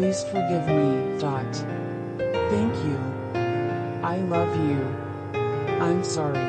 [0.00, 1.18] Please forgive me.
[1.18, 1.54] Dot.
[2.48, 2.96] Thank you.
[4.02, 4.80] I love you.
[5.78, 6.40] I'm sorry.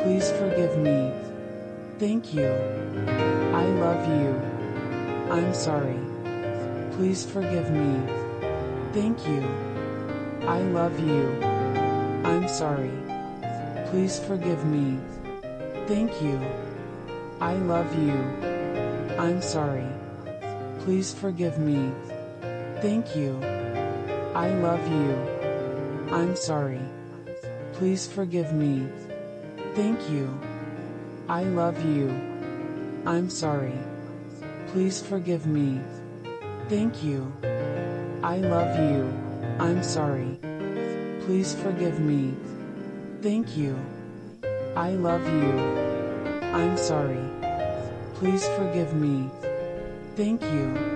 [0.00, 1.12] Please forgive me.
[1.98, 2.48] Thank you.
[3.52, 4.32] I love you.
[5.30, 6.00] I'm sorry.
[6.92, 8.00] Please forgive me.
[8.94, 9.44] Thank you.
[10.48, 11.38] I love you.
[12.24, 12.96] I'm sorry.
[13.90, 14.98] Please forgive me.
[15.86, 16.40] Thank you.
[17.38, 18.16] I love you.
[19.18, 19.86] I'm sorry.
[20.80, 21.92] Please forgive me.
[22.80, 23.40] Thank you.
[24.34, 26.14] I love you.
[26.14, 26.82] I'm sorry.
[27.72, 28.86] Please forgive me.
[29.74, 30.28] Thank you.
[31.28, 32.08] I love you.
[33.06, 33.78] I'm sorry.
[34.68, 35.80] Please forgive me.
[36.68, 37.32] Thank you.
[38.22, 39.12] I love you.
[39.58, 40.38] I'm sorry.
[41.24, 42.34] Please forgive me.
[43.22, 43.76] Thank you.
[44.76, 45.58] I love you.
[46.52, 47.24] I'm sorry.
[48.14, 49.30] Please forgive me.
[50.14, 50.95] Thank you.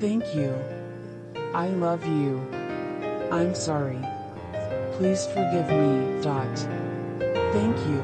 [0.00, 0.56] Thank you.
[1.52, 2.40] I love you.
[3.30, 4.00] I'm sorry.
[4.96, 6.22] Please forgive me.
[6.22, 6.56] Dot.
[7.52, 8.00] Thank you.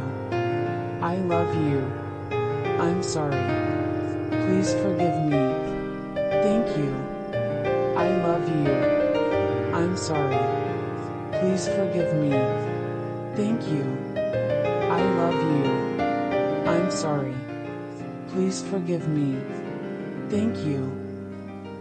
[1.00, 1.81] I love you.
[2.84, 3.41] I'm sorry.
[4.44, 5.41] Please forgive me.
[6.44, 6.92] Thank you.
[7.97, 9.73] I love you.
[9.73, 10.36] I'm sorry.
[11.41, 12.33] Please forgive me.
[13.41, 13.84] Thank you.
[14.92, 15.65] I love you.
[16.68, 17.34] I'm sorry.
[18.28, 19.41] Please forgive me.
[20.28, 21.06] Thank you.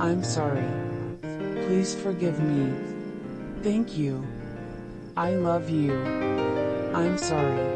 [0.00, 0.64] I'm sorry.
[1.66, 2.72] Please forgive me.
[3.62, 4.26] Thank you.
[5.14, 5.92] I love you.
[6.94, 7.68] I'm sorry.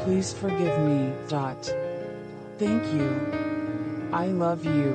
[0.00, 1.12] Please forgive me.
[1.28, 1.62] Dot.
[2.58, 3.10] Thank you.
[4.10, 4.94] I love you.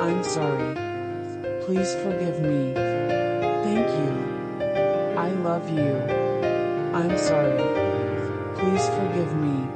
[0.00, 0.74] I'm sorry.
[1.62, 2.74] Please forgive me.
[3.62, 5.14] Thank you.
[5.16, 5.94] I love you.
[6.98, 7.62] I'm sorry.
[8.58, 9.68] Please forgive me.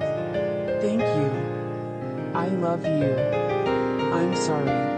[0.83, 1.31] Thank you.
[2.35, 3.15] I love you.
[4.13, 4.98] I'm sorry.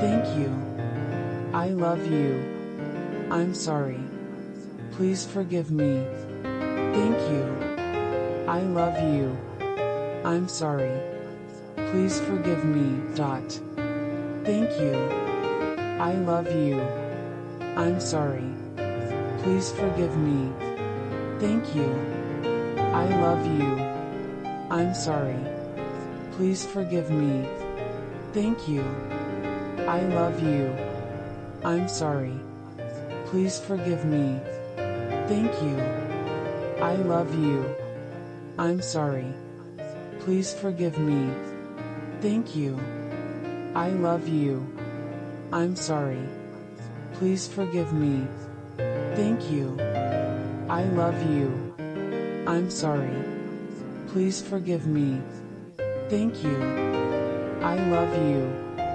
[0.00, 0.48] Thank you.
[1.52, 2.38] I love you.
[3.32, 3.98] I'm sorry.
[4.92, 6.06] Please forgive me.
[6.42, 7.44] Thank you.
[8.46, 9.36] I love you.
[10.24, 11.00] I'm sorry.
[11.90, 13.02] Please forgive me.
[13.16, 13.50] Dot.
[14.44, 14.94] Thank you.
[16.00, 16.80] I love you.
[17.76, 18.54] I'm sorry.
[19.42, 20.52] Please forgive me.
[21.40, 21.90] Thank you.
[22.94, 23.72] I love you.
[24.70, 25.38] I'm sorry.
[26.32, 27.48] Please forgive me.
[28.32, 28.84] Thank you.
[29.88, 30.76] I love you.
[31.64, 32.38] I'm sorry.
[33.24, 34.38] Please forgive me.
[35.32, 35.78] Thank you.
[36.84, 37.74] I love you.
[38.58, 39.32] I'm sorry.
[40.20, 41.32] Please forgive me.
[42.20, 42.78] Thank you.
[43.74, 44.60] I love you.
[45.52, 46.28] I'm sorry.
[47.14, 48.28] Please forgive me.
[49.16, 49.74] Thank you.
[50.68, 51.48] I love you.
[52.46, 53.24] I'm sorry.
[54.08, 55.22] Please forgive me.
[56.10, 56.62] Thank you.
[57.62, 58.67] I love you.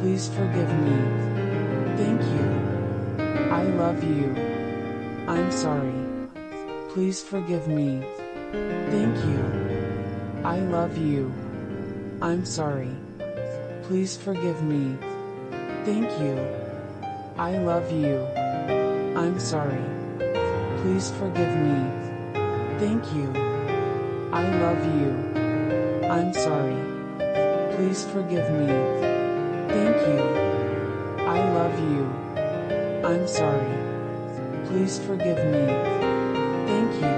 [0.00, 0.96] Please forgive me.
[1.96, 2.46] Thank you.
[3.50, 4.34] I love you.
[5.28, 5.92] I'm sorry.
[6.90, 8.02] Please forgive me.
[8.90, 10.40] Thank you.
[10.44, 11.32] I love you.
[12.22, 12.94] I'm sorry.
[13.82, 14.96] Please forgive me.
[15.84, 16.36] Thank you.
[17.36, 18.24] I love you.
[19.16, 19.84] I'm sorry.
[20.80, 21.78] Please forgive me.
[22.78, 23.28] Thank you.
[24.32, 25.12] I love you.
[26.08, 26.80] I'm sorry.
[27.76, 29.15] Please forgive me.
[29.76, 30.22] Thank you.
[31.26, 32.04] I love you.
[33.04, 33.76] I'm sorry.
[34.64, 35.66] Please forgive me.
[36.64, 37.16] Thank you.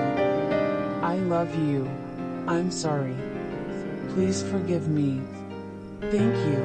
[1.07, 1.89] I love you.
[2.49, 3.15] I'm sorry.
[4.09, 5.23] Please forgive me.
[6.01, 6.61] Thank you.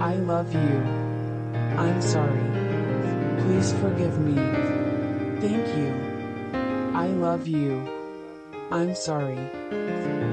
[0.00, 0.78] I love you.
[1.74, 2.46] I'm sorry.
[3.42, 4.36] Please forgive me.
[5.42, 5.90] Thank you.
[6.94, 7.82] I love you.
[8.70, 9.42] I'm sorry.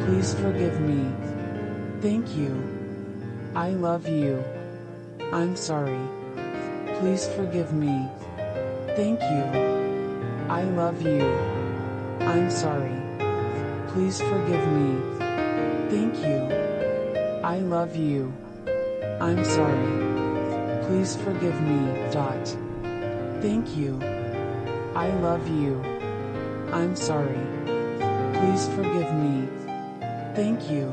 [0.06, 1.10] Please forgive me.
[2.00, 2.54] Thank you.
[3.56, 4.42] I love you.
[5.34, 6.02] I'm sorry.
[7.00, 8.10] Please forgive me.
[8.98, 9.44] Thank you.
[10.50, 11.24] I love you.
[12.20, 13.00] I'm sorry.
[13.88, 15.00] Please forgive me.
[15.90, 16.40] Thank you.
[17.44, 18.34] I love you.
[19.22, 20.84] I'm sorry.
[20.88, 22.12] Please forgive me.
[22.12, 22.46] Dot.
[23.42, 24.00] Thank you.
[24.96, 25.82] I love you.
[26.74, 27.40] I'm sorry.
[28.36, 29.48] Please forgive me.
[30.36, 30.92] Thank you.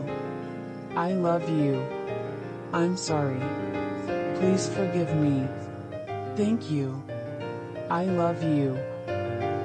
[0.95, 1.85] I love you.
[2.73, 3.43] I'm sorry.
[4.39, 5.49] Please forgive me.
[6.37, 7.03] Thank you.
[7.91, 8.79] I love you.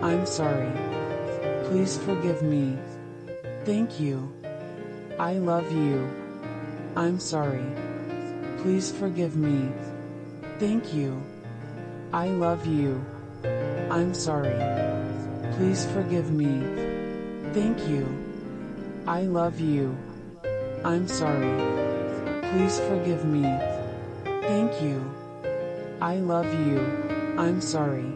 [0.02, 0.72] I'm sorry.
[1.66, 2.80] Please forgive me.
[3.66, 4.34] Thank you.
[5.20, 6.10] I love you.
[6.96, 7.64] I'm sorry.
[8.64, 9.72] Please forgive me.
[10.58, 11.22] Thank you.
[12.12, 13.06] I love you.
[13.92, 14.58] I'm sorry.
[15.54, 16.66] Please forgive me.
[17.54, 18.10] Thank you.
[19.06, 19.96] I love you.
[20.84, 21.62] I'm sorry.
[22.50, 23.73] Please forgive me.
[24.84, 25.00] You.
[26.02, 26.80] I love you.
[27.38, 28.12] I'm sorry.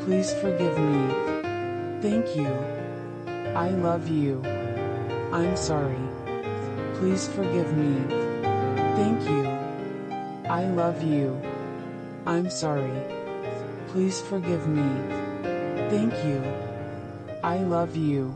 [0.00, 1.02] Please forgive me.
[2.00, 2.48] Thank you.
[3.54, 4.42] I love you.
[5.32, 6.00] I'm sorry.
[6.94, 8.00] Please forgive me.
[8.96, 9.44] Thank you.
[10.48, 11.38] I love you.
[12.24, 12.96] I'm sorry.
[13.88, 14.88] Please forgive me.
[15.92, 16.40] Thank you.
[17.42, 18.34] I love you.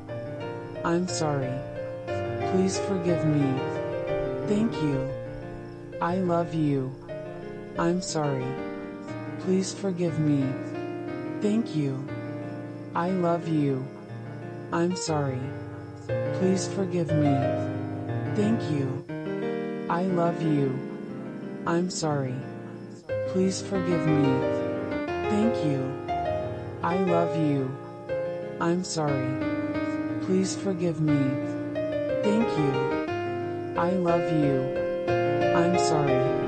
[0.85, 1.57] I'm sorry.
[2.53, 3.49] Please forgive me.
[4.47, 5.09] Thank you.
[6.01, 6.93] I love you.
[7.79, 8.45] I'm sorry.
[9.39, 10.45] Please forgive me.
[11.41, 12.05] Thank you.
[12.93, 13.87] I love you.
[14.73, 15.41] I'm sorry.
[16.41, 17.37] Please forgive me.
[18.35, 19.05] Thank you.
[19.89, 20.77] I love you.
[21.67, 22.35] I'm sorry.
[23.29, 24.27] Please forgive me.
[25.31, 25.81] Thank you.
[26.83, 27.71] I love you.
[28.61, 29.31] I'm sorry.
[30.27, 31.23] Please forgive me.
[32.27, 32.73] Thank you.
[33.79, 34.67] I love you.
[35.55, 36.48] I'm sorry.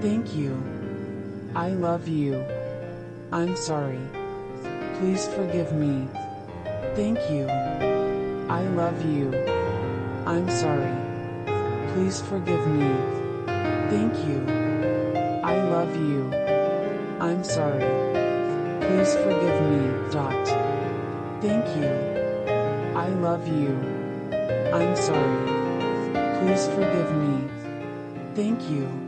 [0.00, 0.54] Thank you.
[1.56, 2.44] I love you.
[3.32, 3.98] I'm sorry.
[4.94, 6.06] Please forgive me.
[6.94, 7.48] Thank you.
[8.48, 9.34] I love you.
[10.24, 10.94] I'm sorry.
[11.92, 12.94] Please forgive me.
[13.90, 14.38] Thank you.
[15.42, 16.32] I love you.
[17.18, 17.90] I'm sorry.
[18.86, 20.12] Please forgive me.
[20.12, 20.46] Dot.
[21.42, 21.90] Thank you.
[22.94, 23.74] I love you.
[24.72, 25.42] I'm sorry.
[26.38, 27.48] Please forgive me.
[28.36, 29.07] Thank you.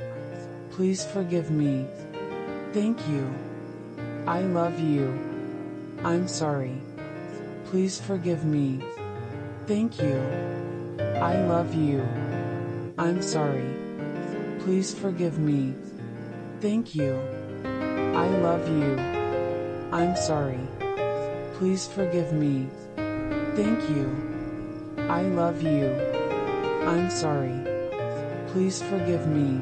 [0.81, 1.85] Please forgive me.
[2.73, 3.31] Thank you.
[4.25, 5.13] I love you.
[6.03, 6.81] I'm sorry.
[7.65, 8.81] Please forgive me.
[9.67, 10.17] Thank you.
[11.21, 12.01] I love you.
[12.97, 13.69] I'm sorry.
[14.61, 15.75] Please forgive me.
[16.61, 17.13] Thank you.
[18.17, 18.97] I love you.
[19.91, 20.65] I'm sorry.
[21.59, 22.67] Please forgive me.
[23.53, 24.09] Thank you.
[24.97, 25.93] I love you.
[26.89, 27.53] I'm sorry.
[28.47, 29.61] Please forgive me.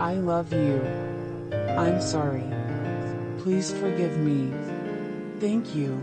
[0.00, 0.82] I love you.
[1.78, 2.44] I'm sorry.
[3.38, 4.52] Please forgive me.
[5.38, 6.00] Thank you.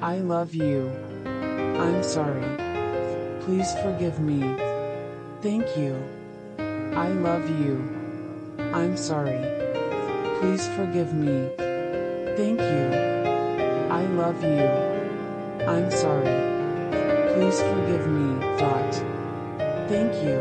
[0.00, 0.88] I love you.
[1.26, 2.46] I'm sorry.
[3.40, 4.40] Please forgive me.
[5.42, 5.96] Thank you.
[6.94, 7.82] I love you.
[8.72, 9.42] I'm sorry.
[10.38, 11.50] Please forgive me.
[12.36, 12.86] Thank you.
[13.90, 14.68] I love you.
[15.66, 16.38] I'm sorry.
[17.34, 18.40] Please forgive me.
[18.58, 18.94] Dot.
[19.88, 20.38] Thank you.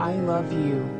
[0.00, 0.99] I love you.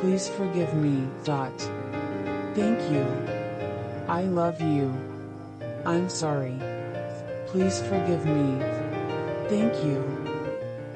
[0.00, 1.08] Please forgive me.
[1.24, 1.58] Dot.
[2.54, 3.04] Thank you.
[4.08, 4.94] I love you.
[5.84, 6.58] I'm sorry.
[7.46, 8.60] Please forgive me.
[9.48, 10.04] Thank you.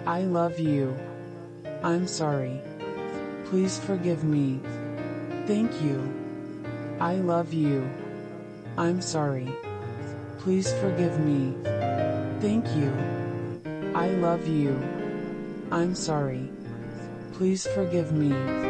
[0.07, 0.97] I love you.
[1.83, 2.61] I'm sorry.
[3.47, 4.61] Please forgive me.
[5.47, 5.99] Thank you.
[7.01, 7.89] I love you.
[8.77, 9.49] I'm sorry.
[10.39, 11.55] Please forgive me.
[12.41, 12.93] Thank you.
[13.95, 14.77] I love you.
[15.71, 16.51] I'm sorry.
[17.33, 18.70] Please forgive me.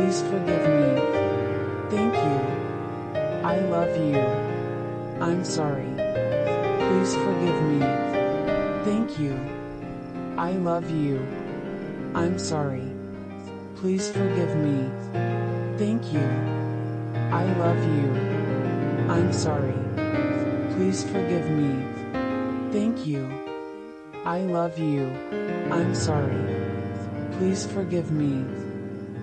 [0.00, 0.88] Please forgive me.
[1.90, 2.38] Thank you.
[3.44, 4.16] I love you.
[5.20, 5.92] I'm sorry.
[6.88, 7.80] Please forgive me.
[8.82, 9.36] Thank you.
[10.38, 11.18] I love you.
[12.14, 12.90] I'm sorry.
[13.76, 14.88] Please forgive me.
[15.76, 16.26] Thank you.
[17.30, 18.08] I love you.
[19.06, 19.78] I'm sorry.
[20.76, 21.84] Please forgive me.
[22.72, 23.28] Thank you.
[24.24, 25.10] I love you.
[25.70, 26.40] I'm sorry.
[27.32, 28.59] Please forgive me.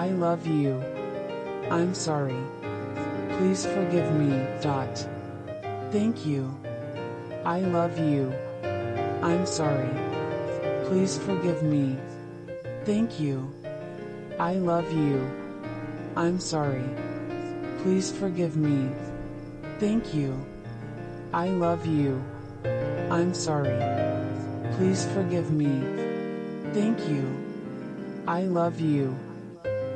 [0.00, 0.82] I love you.
[1.70, 2.42] I'm sorry.
[3.36, 4.46] Please forgive me.
[4.62, 4.96] Dot.
[5.92, 6.56] Thank you.
[7.44, 8.32] I love you.
[9.20, 9.92] I'm sorry.
[10.86, 11.98] Please forgive me.
[12.86, 13.52] Thank you.
[14.38, 15.20] I love you.
[16.16, 16.88] I'm sorry.
[17.82, 18.88] Please forgive me.
[19.80, 20.32] Thank you.
[21.34, 22.24] I love you.
[23.10, 23.76] I'm sorry.
[24.78, 25.84] Please forgive me.
[26.72, 27.28] Thank you.
[28.26, 29.14] I love you.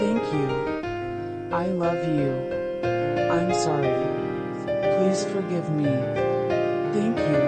[0.00, 0.48] Thank you.
[1.52, 2.32] I love you.
[3.30, 4.00] I'm sorry.
[4.96, 5.92] Please forgive me.
[6.96, 7.42] Thank you.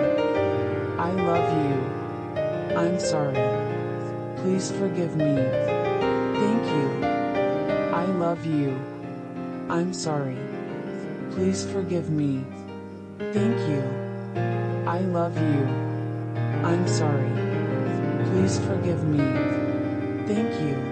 [0.99, 2.77] I love you.
[2.77, 3.41] I'm sorry.
[4.37, 5.35] Please forgive me.
[6.45, 6.89] Thank you.
[7.91, 8.79] I love you.
[9.71, 10.37] I'm sorry.
[11.31, 12.45] Please forgive me.
[13.33, 13.83] Thank you.
[14.87, 15.65] I love you.
[16.69, 17.33] I'm sorry.
[18.29, 19.25] Please forgive me.
[20.29, 20.92] Thank you.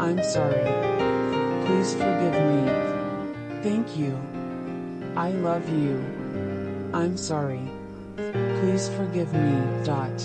[0.00, 0.64] I'm sorry.
[1.66, 2.72] Please forgive me.
[3.62, 4.16] Thank you.
[5.14, 6.00] I love you.
[6.94, 7.68] I'm sorry.
[8.16, 9.84] Please forgive me.
[9.84, 10.18] Dot.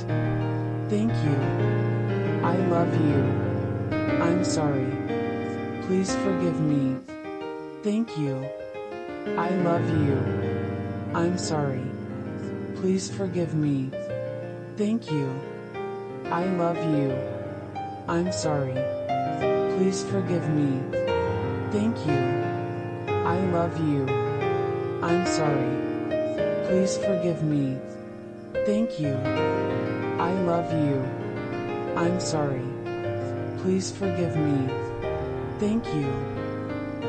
[0.87, 1.37] Thank you.
[2.41, 3.19] I love you.
[4.23, 4.95] I'm sorry.
[5.87, 6.95] Please forgive me.
[7.83, 8.47] Thank you.
[9.35, 10.15] I love you.
[11.13, 11.83] I'm sorry.
[12.77, 13.91] Please forgive me.
[14.77, 15.29] Thank you.
[16.31, 17.11] I love you.
[18.07, 18.94] I'm sorry.
[19.75, 20.81] Please forgive me.
[21.71, 22.15] Thank you.
[23.27, 24.07] I love you.
[25.03, 25.75] I'm sorry.
[26.67, 27.77] Please forgive me.
[28.65, 29.13] Thank you.
[30.17, 31.03] I love you.
[31.97, 32.63] I'm sorry.
[33.57, 34.69] Please forgive me.
[35.59, 36.07] Thank you.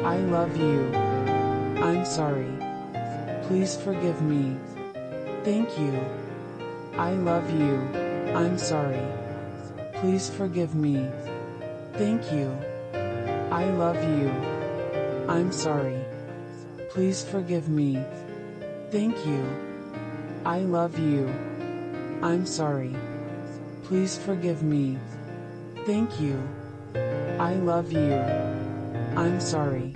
[0.05, 0.93] I love you.
[1.87, 2.51] I'm sorry.
[3.47, 4.57] Please forgive me.
[5.45, 5.95] Thank you.
[6.99, 7.79] I love you.
[8.35, 9.07] I'm sorry.
[10.01, 11.09] Please forgive me.
[11.99, 12.53] Thank you.
[13.51, 14.29] I love you.
[15.29, 15.99] I'm sorry.
[16.91, 18.05] Please forgive me.
[18.91, 19.43] Thank you.
[20.45, 21.27] I love you.
[22.21, 22.95] I'm sorry.
[23.85, 24.99] Please forgive me.
[25.87, 26.37] Thank you.
[27.41, 28.13] I love you.
[29.17, 29.95] I'm sorry.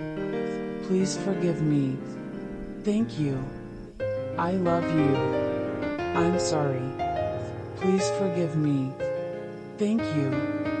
[0.87, 1.97] Please forgive me.
[2.83, 3.37] Thank you.
[4.39, 5.15] I love you.
[6.17, 6.81] I'm sorry.
[7.77, 8.91] Please forgive me.
[9.77, 10.80] Thank you.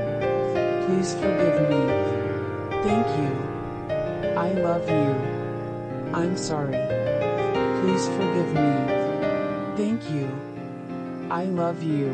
[0.85, 1.81] Please forgive me.
[2.83, 3.31] Thank you.
[4.37, 5.11] I love you.
[6.13, 6.79] I'm sorry.
[7.81, 8.71] Please forgive me.
[9.77, 10.29] Thank you.
[11.29, 12.09] I love you.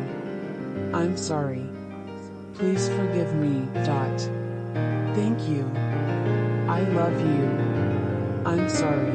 [0.93, 1.65] I'm sorry.
[2.55, 3.67] Please forgive me.
[3.85, 4.19] Dot.
[5.15, 5.65] Thank you.
[6.67, 7.47] I love you.
[8.45, 9.13] I'm sorry.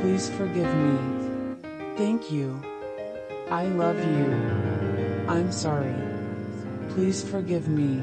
[0.00, 1.56] Please forgive me.
[1.96, 2.60] Thank you.
[3.50, 4.26] I love you.
[5.28, 5.94] I'm sorry.
[6.90, 8.02] Please forgive me.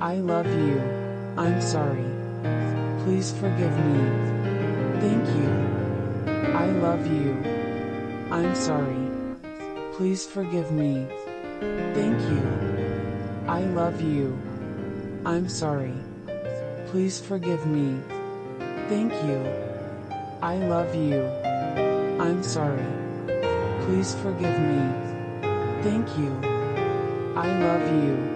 [0.00, 0.78] I love you.
[1.38, 2.04] I'm sorry.
[3.02, 4.04] Please forgive me.
[5.00, 5.48] Thank you.
[6.54, 7.32] I love you.
[8.30, 9.08] I'm sorry.
[9.94, 11.06] Please forgive me.
[11.94, 12.44] Thank you.
[13.48, 14.38] I love you.
[15.24, 15.94] I'm sorry.
[16.88, 17.98] Please forgive me.
[18.90, 19.40] Thank you.
[20.42, 21.24] I love you.
[22.20, 22.84] I'm sorry.
[23.86, 24.82] Please forgive me.
[25.80, 26.36] Thank you.
[27.34, 28.35] I love you.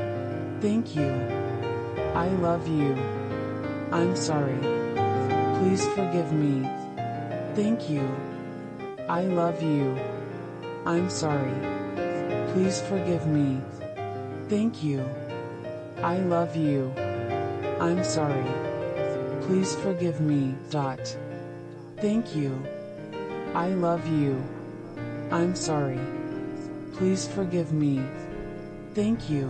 [0.61, 1.09] Thank you.
[2.13, 2.93] I love you.
[3.91, 4.59] I'm sorry.
[5.57, 6.69] Please forgive me.
[7.55, 8.07] Thank you.
[9.09, 9.97] I love you.
[10.85, 11.57] I'm sorry.
[12.53, 13.59] Please forgive me.
[14.49, 15.03] Thank you.
[16.03, 16.93] I love you.
[17.79, 18.45] I'm sorry.
[19.41, 20.53] Please forgive me.
[20.69, 21.17] Dot.
[21.97, 22.53] Thank you.
[23.55, 24.39] I love you.
[25.31, 25.99] I'm sorry.
[26.93, 27.99] Please forgive me.
[28.93, 29.49] Thank you.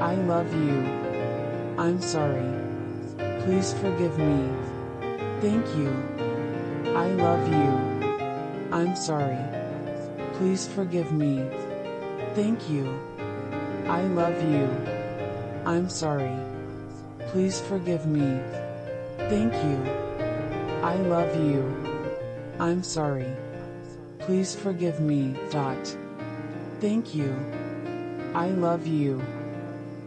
[0.00, 0.78] I love you.
[1.76, 2.54] I'm sorry.
[3.42, 4.48] Please forgive me.
[5.40, 5.90] Thank you.
[6.94, 8.72] I love you.
[8.72, 9.42] I'm sorry.
[10.34, 11.44] Please forgive me.
[12.34, 12.86] Thank you.
[13.88, 14.70] I love you.
[15.66, 16.36] I'm sorry.
[17.32, 18.38] Please forgive me.
[19.28, 19.82] Thank you.
[20.84, 21.64] I love you.
[22.60, 23.32] I'm sorry.
[24.20, 25.34] Please forgive me.
[25.50, 25.96] Dot.
[26.80, 27.34] Thank you.
[28.32, 29.20] I love you.